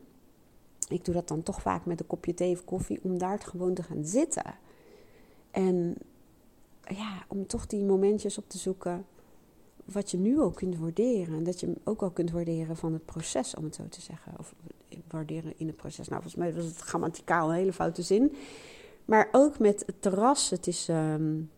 ik 0.89 1.05
doe 1.05 1.13
dat 1.13 1.27
dan 1.27 1.43
toch 1.43 1.61
vaak 1.61 1.85
met 1.85 1.99
een 1.99 2.07
kopje 2.07 2.33
thee 2.33 2.51
of 2.51 2.65
koffie, 2.65 2.99
om 3.03 3.17
daar 3.17 3.39
gewoon 3.39 3.73
te 3.73 3.83
gaan 3.83 4.05
zitten. 4.05 4.55
En 5.51 5.95
ja, 6.87 7.25
om 7.27 7.47
toch 7.47 7.67
die 7.67 7.83
momentjes 7.83 8.37
op 8.37 8.49
te 8.49 8.57
zoeken 8.57 9.05
wat 9.85 10.11
je 10.11 10.17
nu 10.17 10.41
ook 10.41 10.55
kunt 10.55 10.77
waarderen. 10.77 11.35
En 11.35 11.43
dat 11.43 11.59
je 11.59 11.73
ook 11.83 12.01
al 12.01 12.11
kunt 12.11 12.31
waarderen 12.31 12.75
van 12.75 12.93
het 12.93 13.05
proces, 13.05 13.55
om 13.55 13.63
het 13.63 13.75
zo 13.75 13.87
te 13.89 14.01
zeggen. 14.01 14.33
Of 14.39 14.55
waarderen 15.07 15.53
in 15.57 15.67
het 15.67 15.75
proces. 15.75 16.07
Nou, 16.07 16.21
volgens 16.21 16.43
mij 16.43 16.53
was 16.53 16.65
het 16.65 16.77
grammaticaal 16.77 17.49
een 17.49 17.55
hele 17.55 17.73
foute 17.73 18.01
zin. 18.01 18.35
Maar 19.05 19.29
ook 19.31 19.59
met 19.59 19.83
het 19.85 20.01
terras. 20.01 20.49
Het 20.49 20.67
is, 20.67 20.87
um, 20.87 21.49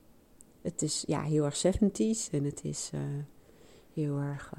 het 0.61 0.81
is 0.81 1.03
ja, 1.07 1.21
heel 1.21 1.45
erg 1.45 1.57
70s. 1.57 2.31
En 2.31 2.43
het 2.43 2.63
is 2.63 2.91
uh, 2.93 3.01
heel 3.93 4.17
erg 4.17 4.53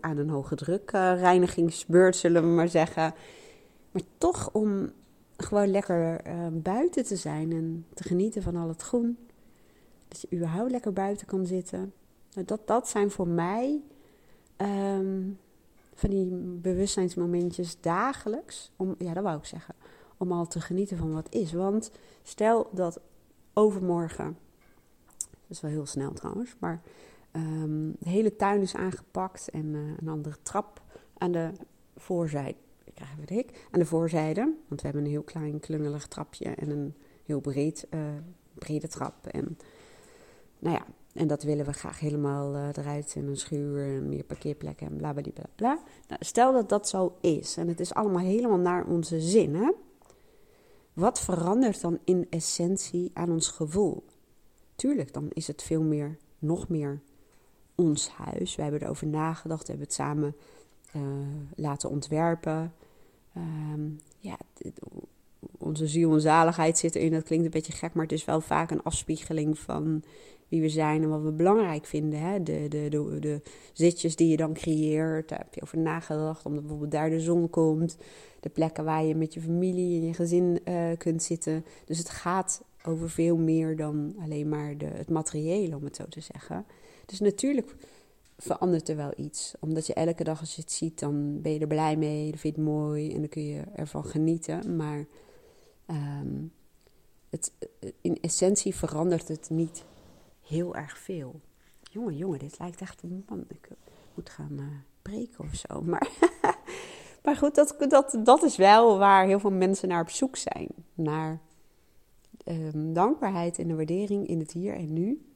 aan 0.00 0.18
een 0.18 0.30
hoge 0.30 0.54
druk 0.54 0.90
reinigingsbeurt, 0.90 2.16
zullen 2.16 2.42
we 2.42 2.48
maar 2.48 2.68
zeggen. 2.68 3.14
Maar 3.90 4.02
toch 4.18 4.50
om 4.52 4.92
gewoon 5.36 5.70
lekker 5.70 6.22
buiten 6.52 7.04
te 7.04 7.16
zijn 7.16 7.52
en 7.52 7.86
te 7.94 8.02
genieten 8.02 8.42
van 8.42 8.56
al 8.56 8.68
het 8.68 8.82
groen. 8.82 9.18
Dat 10.08 10.20
je 10.20 10.36
überhaupt 10.36 10.70
lekker 10.70 10.92
buiten 10.92 11.26
kan 11.26 11.46
zitten. 11.46 11.92
Dat, 12.44 12.60
dat 12.66 12.88
zijn 12.88 13.10
voor 13.10 13.28
mij 13.28 13.82
um, 14.56 15.38
van 15.94 16.10
die 16.10 16.26
bewustzijnsmomentjes 16.60 17.80
dagelijks. 17.80 18.72
Om, 18.76 18.94
ja, 18.98 19.14
dat 19.14 19.22
wou 19.22 19.38
ik 19.38 19.44
zeggen. 19.44 19.74
Om 20.16 20.32
al 20.32 20.46
te 20.46 20.60
genieten 20.60 20.96
van 20.96 21.12
wat 21.12 21.34
is. 21.34 21.52
Want 21.52 21.90
stel 22.22 22.70
dat 22.72 23.00
overmorgen. 23.52 24.36
Dat 25.18 25.56
is 25.56 25.60
wel 25.60 25.70
heel 25.70 25.86
snel 25.86 26.12
trouwens. 26.12 26.56
Maar 26.58 26.80
de 27.98 28.08
hele 28.08 28.36
tuin 28.36 28.60
is 28.60 28.74
aangepakt. 28.74 29.50
En 29.50 29.66
uh, 29.66 29.80
een 30.00 30.08
andere 30.08 30.36
trap 30.42 30.82
aan 31.18 31.32
de 31.32 31.50
voorzijde. 31.96 32.56
Ik 32.84 32.94
krijg 32.94 33.10
even 33.12 33.26
de 33.26 33.34
hik. 33.34 33.66
Aan 33.70 33.80
de 33.80 33.86
voorzijde. 33.86 34.40
Want 34.68 34.80
we 34.80 34.86
hebben 34.86 35.04
een 35.04 35.10
heel 35.10 35.22
klein 35.22 35.60
klungelig 35.60 36.06
trapje. 36.06 36.44
En 36.48 36.70
een 36.70 36.94
heel 37.24 37.40
breed, 37.40 37.86
uh, 37.90 38.00
brede 38.54 38.88
trap. 38.88 39.26
En 39.26 39.58
nou 40.58 40.76
ja, 40.76 40.86
en 41.12 41.26
dat 41.26 41.42
willen 41.42 41.66
we 41.66 41.72
graag 41.72 42.00
helemaal 42.00 42.54
uh, 42.54 42.68
eruit 42.72 43.14
in 43.14 43.26
een 43.26 43.36
schuur 43.36 43.96
en 43.96 44.08
meer 44.08 44.24
parkeerplekken 44.24 44.86
en 44.86 44.96
bla 44.96 45.12
bla 45.12 45.22
bla. 45.34 45.44
bla. 45.54 45.78
Nou, 46.08 46.24
stel 46.24 46.52
dat 46.52 46.68
dat 46.68 46.88
zo 46.88 47.16
is 47.20 47.56
en 47.56 47.68
het 47.68 47.80
is 47.80 47.94
allemaal 47.94 48.22
helemaal 48.22 48.58
naar 48.58 48.86
onze 48.86 49.20
zin. 49.20 49.54
Hè? 49.54 49.72
Wat 50.92 51.20
verandert 51.20 51.80
dan 51.80 51.98
in 52.04 52.26
essentie 52.30 53.10
aan 53.14 53.30
ons 53.30 53.48
gevoel? 53.48 54.04
Tuurlijk, 54.74 55.12
dan 55.12 55.28
is 55.32 55.46
het 55.46 55.62
veel 55.62 55.82
meer, 55.82 56.18
nog 56.38 56.68
meer 56.68 57.00
ons 57.78 58.08
huis. 58.08 58.56
We 58.56 58.62
hebben 58.62 58.82
erover 58.82 59.06
nagedacht, 59.06 59.60
we 59.60 59.68
hebben 59.68 59.86
het 59.86 59.96
samen 59.96 60.34
uh, 60.96 61.02
laten 61.56 61.90
ontwerpen. 61.90 62.72
Um, 63.36 64.00
ja, 64.18 64.36
onze 65.58 65.86
ziel 65.86 66.12
en 66.12 66.20
zaligheid 66.20 66.78
zit 66.78 66.94
erin. 66.94 67.12
Dat 67.12 67.22
klinkt 67.22 67.44
een 67.44 67.50
beetje 67.50 67.72
gek, 67.72 67.94
maar 67.94 68.02
het 68.02 68.12
is 68.12 68.24
wel 68.24 68.40
vaak 68.40 68.70
een 68.70 68.82
afspiegeling 68.82 69.58
van 69.58 70.02
wie 70.48 70.60
we 70.60 70.68
zijn 70.68 71.02
en 71.02 71.08
wat 71.08 71.22
we 71.22 71.30
belangrijk 71.30 71.86
vinden. 71.86 72.20
Hè? 72.20 72.42
De, 72.42 72.66
de, 72.68 72.88
de, 72.88 73.18
de 73.20 73.40
zitjes 73.72 74.16
die 74.16 74.28
je 74.28 74.36
dan 74.36 74.52
creëert, 74.52 75.28
daar 75.28 75.38
heb 75.38 75.54
je 75.54 75.62
over 75.62 75.78
nagedacht, 75.78 76.44
omdat 76.44 76.60
bijvoorbeeld 76.60 76.90
daar 76.90 77.10
de 77.10 77.20
zon 77.20 77.50
komt. 77.50 77.96
De 78.40 78.48
plekken 78.48 78.84
waar 78.84 79.04
je 79.04 79.14
met 79.14 79.34
je 79.34 79.40
familie 79.40 80.00
en 80.00 80.06
je 80.06 80.14
gezin 80.14 80.60
uh, 80.64 80.96
kunt 80.96 81.22
zitten. 81.22 81.64
Dus 81.84 81.98
het 81.98 82.10
gaat 82.10 82.62
over 82.88 83.10
veel 83.10 83.36
meer 83.36 83.76
dan 83.76 84.14
alleen 84.20 84.48
maar 84.48 84.78
de, 84.78 84.86
het 84.86 85.10
materiële, 85.10 85.76
om 85.76 85.84
het 85.84 85.96
zo 85.96 86.04
te 86.08 86.20
zeggen. 86.20 86.66
Dus 87.06 87.20
natuurlijk 87.20 87.74
verandert 88.38 88.88
er 88.88 88.96
wel 88.96 89.12
iets. 89.16 89.54
Omdat 89.60 89.86
je 89.86 89.94
elke 89.94 90.24
dag 90.24 90.40
als 90.40 90.54
je 90.54 90.60
het 90.60 90.72
ziet, 90.72 90.98
dan 90.98 91.40
ben 91.40 91.52
je 91.52 91.58
er 91.58 91.66
blij 91.66 91.96
mee, 91.96 92.30
dan 92.30 92.38
vind 92.38 92.54
je 92.54 92.60
het 92.60 92.70
mooi 92.70 93.12
en 93.12 93.18
dan 93.20 93.28
kun 93.28 93.44
je 93.44 93.62
ervan 93.74 94.04
genieten. 94.04 94.76
Maar 94.76 95.06
um, 95.86 96.52
het, 97.30 97.52
in 98.00 98.20
essentie 98.20 98.74
verandert 98.74 99.28
het 99.28 99.50
niet 99.50 99.84
heel 100.42 100.74
erg 100.74 100.98
veel. 100.98 101.40
Jongen, 101.90 102.16
jongen, 102.16 102.38
dit 102.38 102.58
lijkt 102.58 102.80
echt 102.80 103.02
een 103.02 103.24
man. 103.28 103.44
Ik 103.48 103.68
moet 104.14 104.30
gaan 104.30 104.52
uh, 104.52 104.64
breken 105.02 105.44
of 105.44 105.54
zo. 105.54 105.82
Maar, 105.82 106.08
maar 107.24 107.36
goed, 107.36 107.54
dat, 107.54 107.74
dat, 107.88 108.18
dat 108.24 108.42
is 108.42 108.56
wel 108.56 108.98
waar 108.98 109.26
heel 109.26 109.40
veel 109.40 109.50
mensen 109.50 109.88
naar 109.88 110.00
op 110.00 110.10
zoek 110.10 110.36
zijn. 110.36 110.68
Naar 110.94 111.40
um, 112.50 112.92
dankbaarheid 112.92 113.58
en 113.58 113.68
de 113.68 113.74
waardering 113.74 114.26
in 114.26 114.38
het 114.38 114.52
hier 114.52 114.74
en 114.74 114.92
nu. 114.92 115.26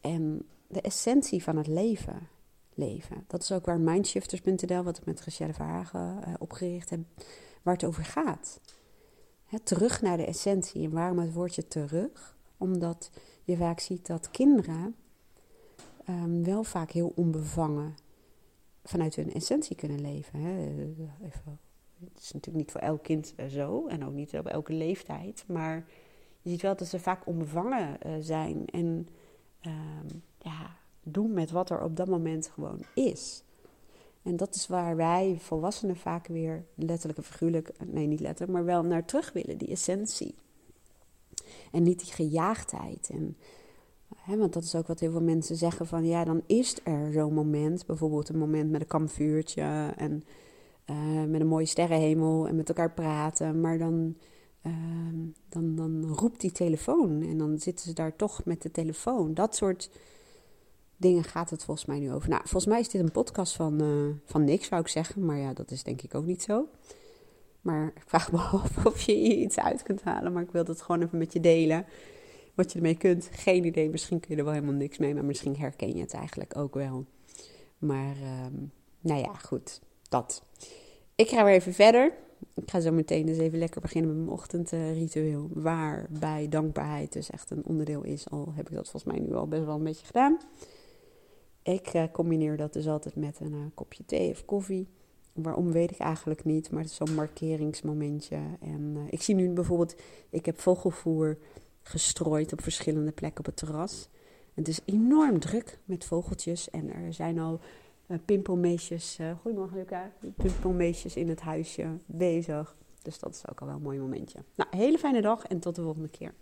En 0.00 0.46
de 0.66 0.80
essentie 0.80 1.42
van 1.42 1.56
het 1.56 1.66
leven. 1.66 2.28
leven. 2.74 3.24
Dat 3.26 3.42
is 3.42 3.52
ook 3.52 3.66
waar 3.66 3.80
Mindshifters.nl, 3.80 4.82
wat 4.82 4.98
ik 4.98 5.04
met 5.04 5.24
Rachelle 5.24 5.54
Verhagen 5.54 6.22
uh, 6.28 6.34
opgericht 6.38 6.90
heb, 6.90 7.00
waar 7.62 7.74
het 7.74 7.84
over 7.84 8.04
gaat. 8.04 8.60
terug 9.64 10.02
naar 10.02 10.16
de 10.16 10.26
essentie. 10.26 10.84
En 10.84 10.90
waarom 10.90 11.18
het 11.18 11.32
woordje 11.32 11.68
terug? 11.68 12.36
Omdat 12.56 13.10
je 13.44 13.56
vaak 13.56 13.80
ziet 13.80 14.06
dat 14.06 14.30
kinderen 14.30 14.96
um, 16.08 16.44
wel 16.44 16.64
vaak 16.64 16.90
heel 16.90 17.12
onbevangen 17.14 17.94
vanuit 18.84 19.14
hun 19.14 19.32
essentie 19.32 19.76
kunnen 19.76 20.00
leven. 20.00 20.40
Hè. 20.40 20.66
Even, 21.24 21.58
het 22.04 22.22
is 22.22 22.32
natuurlijk 22.32 22.64
niet 22.64 22.72
voor 22.72 22.80
elk 22.80 23.02
kind 23.02 23.32
eh, 23.36 23.46
zo 23.46 23.86
en 23.86 24.06
ook 24.06 24.12
niet 24.12 24.38
op 24.38 24.46
elke 24.46 24.72
leeftijd. 24.72 25.44
Maar 25.46 25.86
je 26.42 26.50
ziet 26.50 26.62
wel 26.62 26.76
dat 26.76 26.88
ze 26.88 26.98
vaak 26.98 27.26
onbevangen 27.26 27.98
uh, 28.06 28.12
zijn 28.20 28.66
en 28.66 29.08
um, 29.66 30.22
ja, 30.38 30.76
doen 31.02 31.32
met 31.32 31.50
wat 31.50 31.70
er 31.70 31.82
op 31.82 31.96
dat 31.96 32.08
moment 32.08 32.50
gewoon 32.54 32.82
is. 32.94 33.42
En 34.22 34.36
dat 34.36 34.54
is 34.54 34.66
waar 34.66 34.96
wij 34.96 35.36
volwassenen 35.38 35.96
vaak 35.96 36.26
weer 36.26 36.64
letterlijk 36.74 37.18
en 37.18 37.24
figuurlijk, 37.24 37.72
nee 37.84 38.06
niet 38.06 38.20
letterlijk, 38.20 38.52
maar 38.52 38.64
wel 38.64 38.82
naar 38.82 39.04
terug 39.04 39.32
willen, 39.32 39.58
die 39.58 39.68
essentie. 39.68 40.34
En 41.72 41.82
niet 41.82 41.98
die 41.98 42.12
gejaagdheid. 42.12 43.10
En, 43.12 43.36
hè, 44.16 44.36
want 44.36 44.52
dat 44.52 44.62
is 44.62 44.74
ook 44.74 44.86
wat 44.86 45.00
heel 45.00 45.10
veel 45.10 45.22
mensen 45.22 45.56
zeggen 45.56 45.86
van 45.86 46.04
ja, 46.04 46.24
dan 46.24 46.42
is 46.46 46.76
er 46.84 47.12
zo'n 47.12 47.34
moment. 47.34 47.86
Bijvoorbeeld 47.86 48.28
een 48.28 48.38
moment 48.38 48.70
met 48.70 48.80
een 48.80 48.86
kampvuurtje 48.86 49.92
en 49.96 50.24
uh, 50.90 51.24
met 51.24 51.40
een 51.40 51.46
mooie 51.46 51.66
sterrenhemel 51.66 52.48
en 52.48 52.56
met 52.56 52.68
elkaar 52.68 52.92
praten. 52.92 53.60
Maar 53.60 53.78
dan, 53.78 54.16
uh, 54.66 54.72
dan, 55.48 55.74
dan 55.76 56.04
roept 56.04 56.40
die 56.40 56.52
telefoon 56.52 57.22
en 57.22 57.38
dan 57.38 57.58
zitten 57.58 57.86
ze 57.86 57.92
daar 57.92 58.16
toch 58.16 58.44
met 58.44 58.62
de 58.62 58.70
telefoon. 58.70 59.34
Dat 59.34 59.56
soort 59.56 59.90
dingen 60.96 61.24
gaat 61.24 61.50
het 61.50 61.64
volgens 61.64 61.86
mij 61.86 61.98
nu 61.98 62.12
over. 62.12 62.28
Nou, 62.28 62.40
volgens 62.42 62.66
mij 62.66 62.80
is 62.80 62.88
dit 62.88 63.02
een 63.02 63.12
podcast 63.12 63.56
van, 63.56 63.82
uh, 63.82 64.14
van 64.24 64.44
niks, 64.44 64.66
zou 64.66 64.80
ik 64.80 64.88
zeggen. 64.88 65.24
Maar 65.24 65.38
ja, 65.38 65.52
dat 65.52 65.70
is 65.70 65.82
denk 65.82 66.02
ik 66.02 66.14
ook 66.14 66.26
niet 66.26 66.42
zo. 66.42 66.68
Maar 67.60 67.92
ik 67.94 68.02
vraag 68.06 68.32
me 68.32 68.38
af 68.62 68.86
of 68.86 69.00
je 69.00 69.36
iets 69.36 69.58
uit 69.58 69.82
kunt 69.82 70.02
halen. 70.02 70.32
Maar 70.32 70.42
ik 70.42 70.50
wil 70.50 70.64
het 70.64 70.82
gewoon 70.82 71.02
even 71.02 71.18
met 71.18 71.32
je 71.32 71.40
delen. 71.40 71.86
Wat 72.54 72.72
je 72.72 72.78
ermee 72.78 72.96
kunt. 72.96 73.28
Geen 73.32 73.64
idee. 73.64 73.90
Misschien 73.90 74.20
kun 74.20 74.30
je 74.30 74.36
er 74.36 74.44
wel 74.44 74.52
helemaal 74.52 74.74
niks 74.74 74.98
mee. 74.98 75.14
Maar 75.14 75.24
misschien 75.24 75.56
herken 75.56 75.94
je 75.94 76.00
het 76.00 76.14
eigenlijk 76.14 76.56
ook 76.56 76.74
wel. 76.74 77.04
Maar 77.78 78.16
um, 78.46 78.72
nou 79.00 79.20
ja, 79.20 79.34
goed. 79.34 79.80
Dat. 80.08 80.42
Ik 81.14 81.28
ga 81.28 81.44
weer 81.44 81.54
even 81.54 81.74
verder. 81.74 82.12
Ik 82.54 82.70
ga 82.70 82.80
zo 82.80 82.92
meteen 82.92 83.26
dus 83.26 83.38
even 83.38 83.58
lekker 83.58 83.80
beginnen 83.80 84.10
met 84.10 84.24
mijn 84.24 84.38
ochtendritueel. 84.38 85.48
Waarbij 85.52 86.48
dankbaarheid 86.48 87.12
dus 87.12 87.30
echt 87.30 87.50
een 87.50 87.66
onderdeel 87.66 88.02
is. 88.02 88.30
Al 88.30 88.52
heb 88.54 88.68
ik 88.68 88.74
dat 88.74 88.90
volgens 88.90 89.12
mij 89.12 89.20
nu 89.20 89.34
al 89.34 89.48
best 89.48 89.64
wel 89.64 89.76
een 89.76 89.84
beetje 89.84 90.06
gedaan. 90.06 90.38
Ik 91.62 91.94
uh, 91.94 92.04
combineer 92.12 92.56
dat 92.56 92.72
dus 92.72 92.88
altijd 92.88 93.16
met 93.16 93.40
een 93.40 93.52
uh, 93.52 93.60
kopje 93.74 94.04
thee 94.04 94.30
of 94.30 94.44
koffie. 94.44 94.88
Waarom 95.32 95.72
weet 95.72 95.90
ik 95.90 95.98
eigenlijk 95.98 96.44
niet, 96.44 96.70
maar 96.70 96.82
het 96.82 96.90
is 96.90 96.96
zo'n 96.96 97.14
markeringsmomentje. 97.14 98.36
En 98.60 98.94
uh, 98.96 99.02
ik 99.10 99.22
zie 99.22 99.34
nu 99.34 99.50
bijvoorbeeld, 99.50 99.94
ik 100.30 100.46
heb 100.46 100.60
vogelvoer 100.60 101.38
gestrooid 101.82 102.52
op 102.52 102.62
verschillende 102.62 103.12
plekken 103.12 103.38
op 103.38 103.46
het 103.46 103.56
terras. 103.56 104.08
het 104.54 104.68
is 104.68 104.80
enorm 104.84 105.38
druk 105.38 105.78
met 105.84 106.04
vogeltjes 106.04 106.70
en 106.70 106.92
er 106.92 107.12
zijn 107.12 107.38
al 107.38 107.60
pimpelmeesjes, 108.24 109.18
uh, 109.20 109.32
goedemorgen 109.40 109.76
Luca, 109.76 110.12
pimpelmeesjes 110.36 111.16
in 111.16 111.28
het 111.28 111.40
huisje 111.40 111.96
bezig. 112.06 112.76
Dus 113.02 113.18
dat 113.18 113.34
is 113.34 113.48
ook 113.50 113.60
al 113.60 113.66
wel 113.66 113.76
een 113.76 113.82
mooi 113.82 113.98
momentje. 113.98 114.38
Nou, 114.54 114.70
hele 114.76 114.98
fijne 114.98 115.20
dag 115.20 115.44
en 115.44 115.60
tot 115.60 115.74
de 115.74 115.82
volgende 115.82 116.08
keer. 116.08 116.34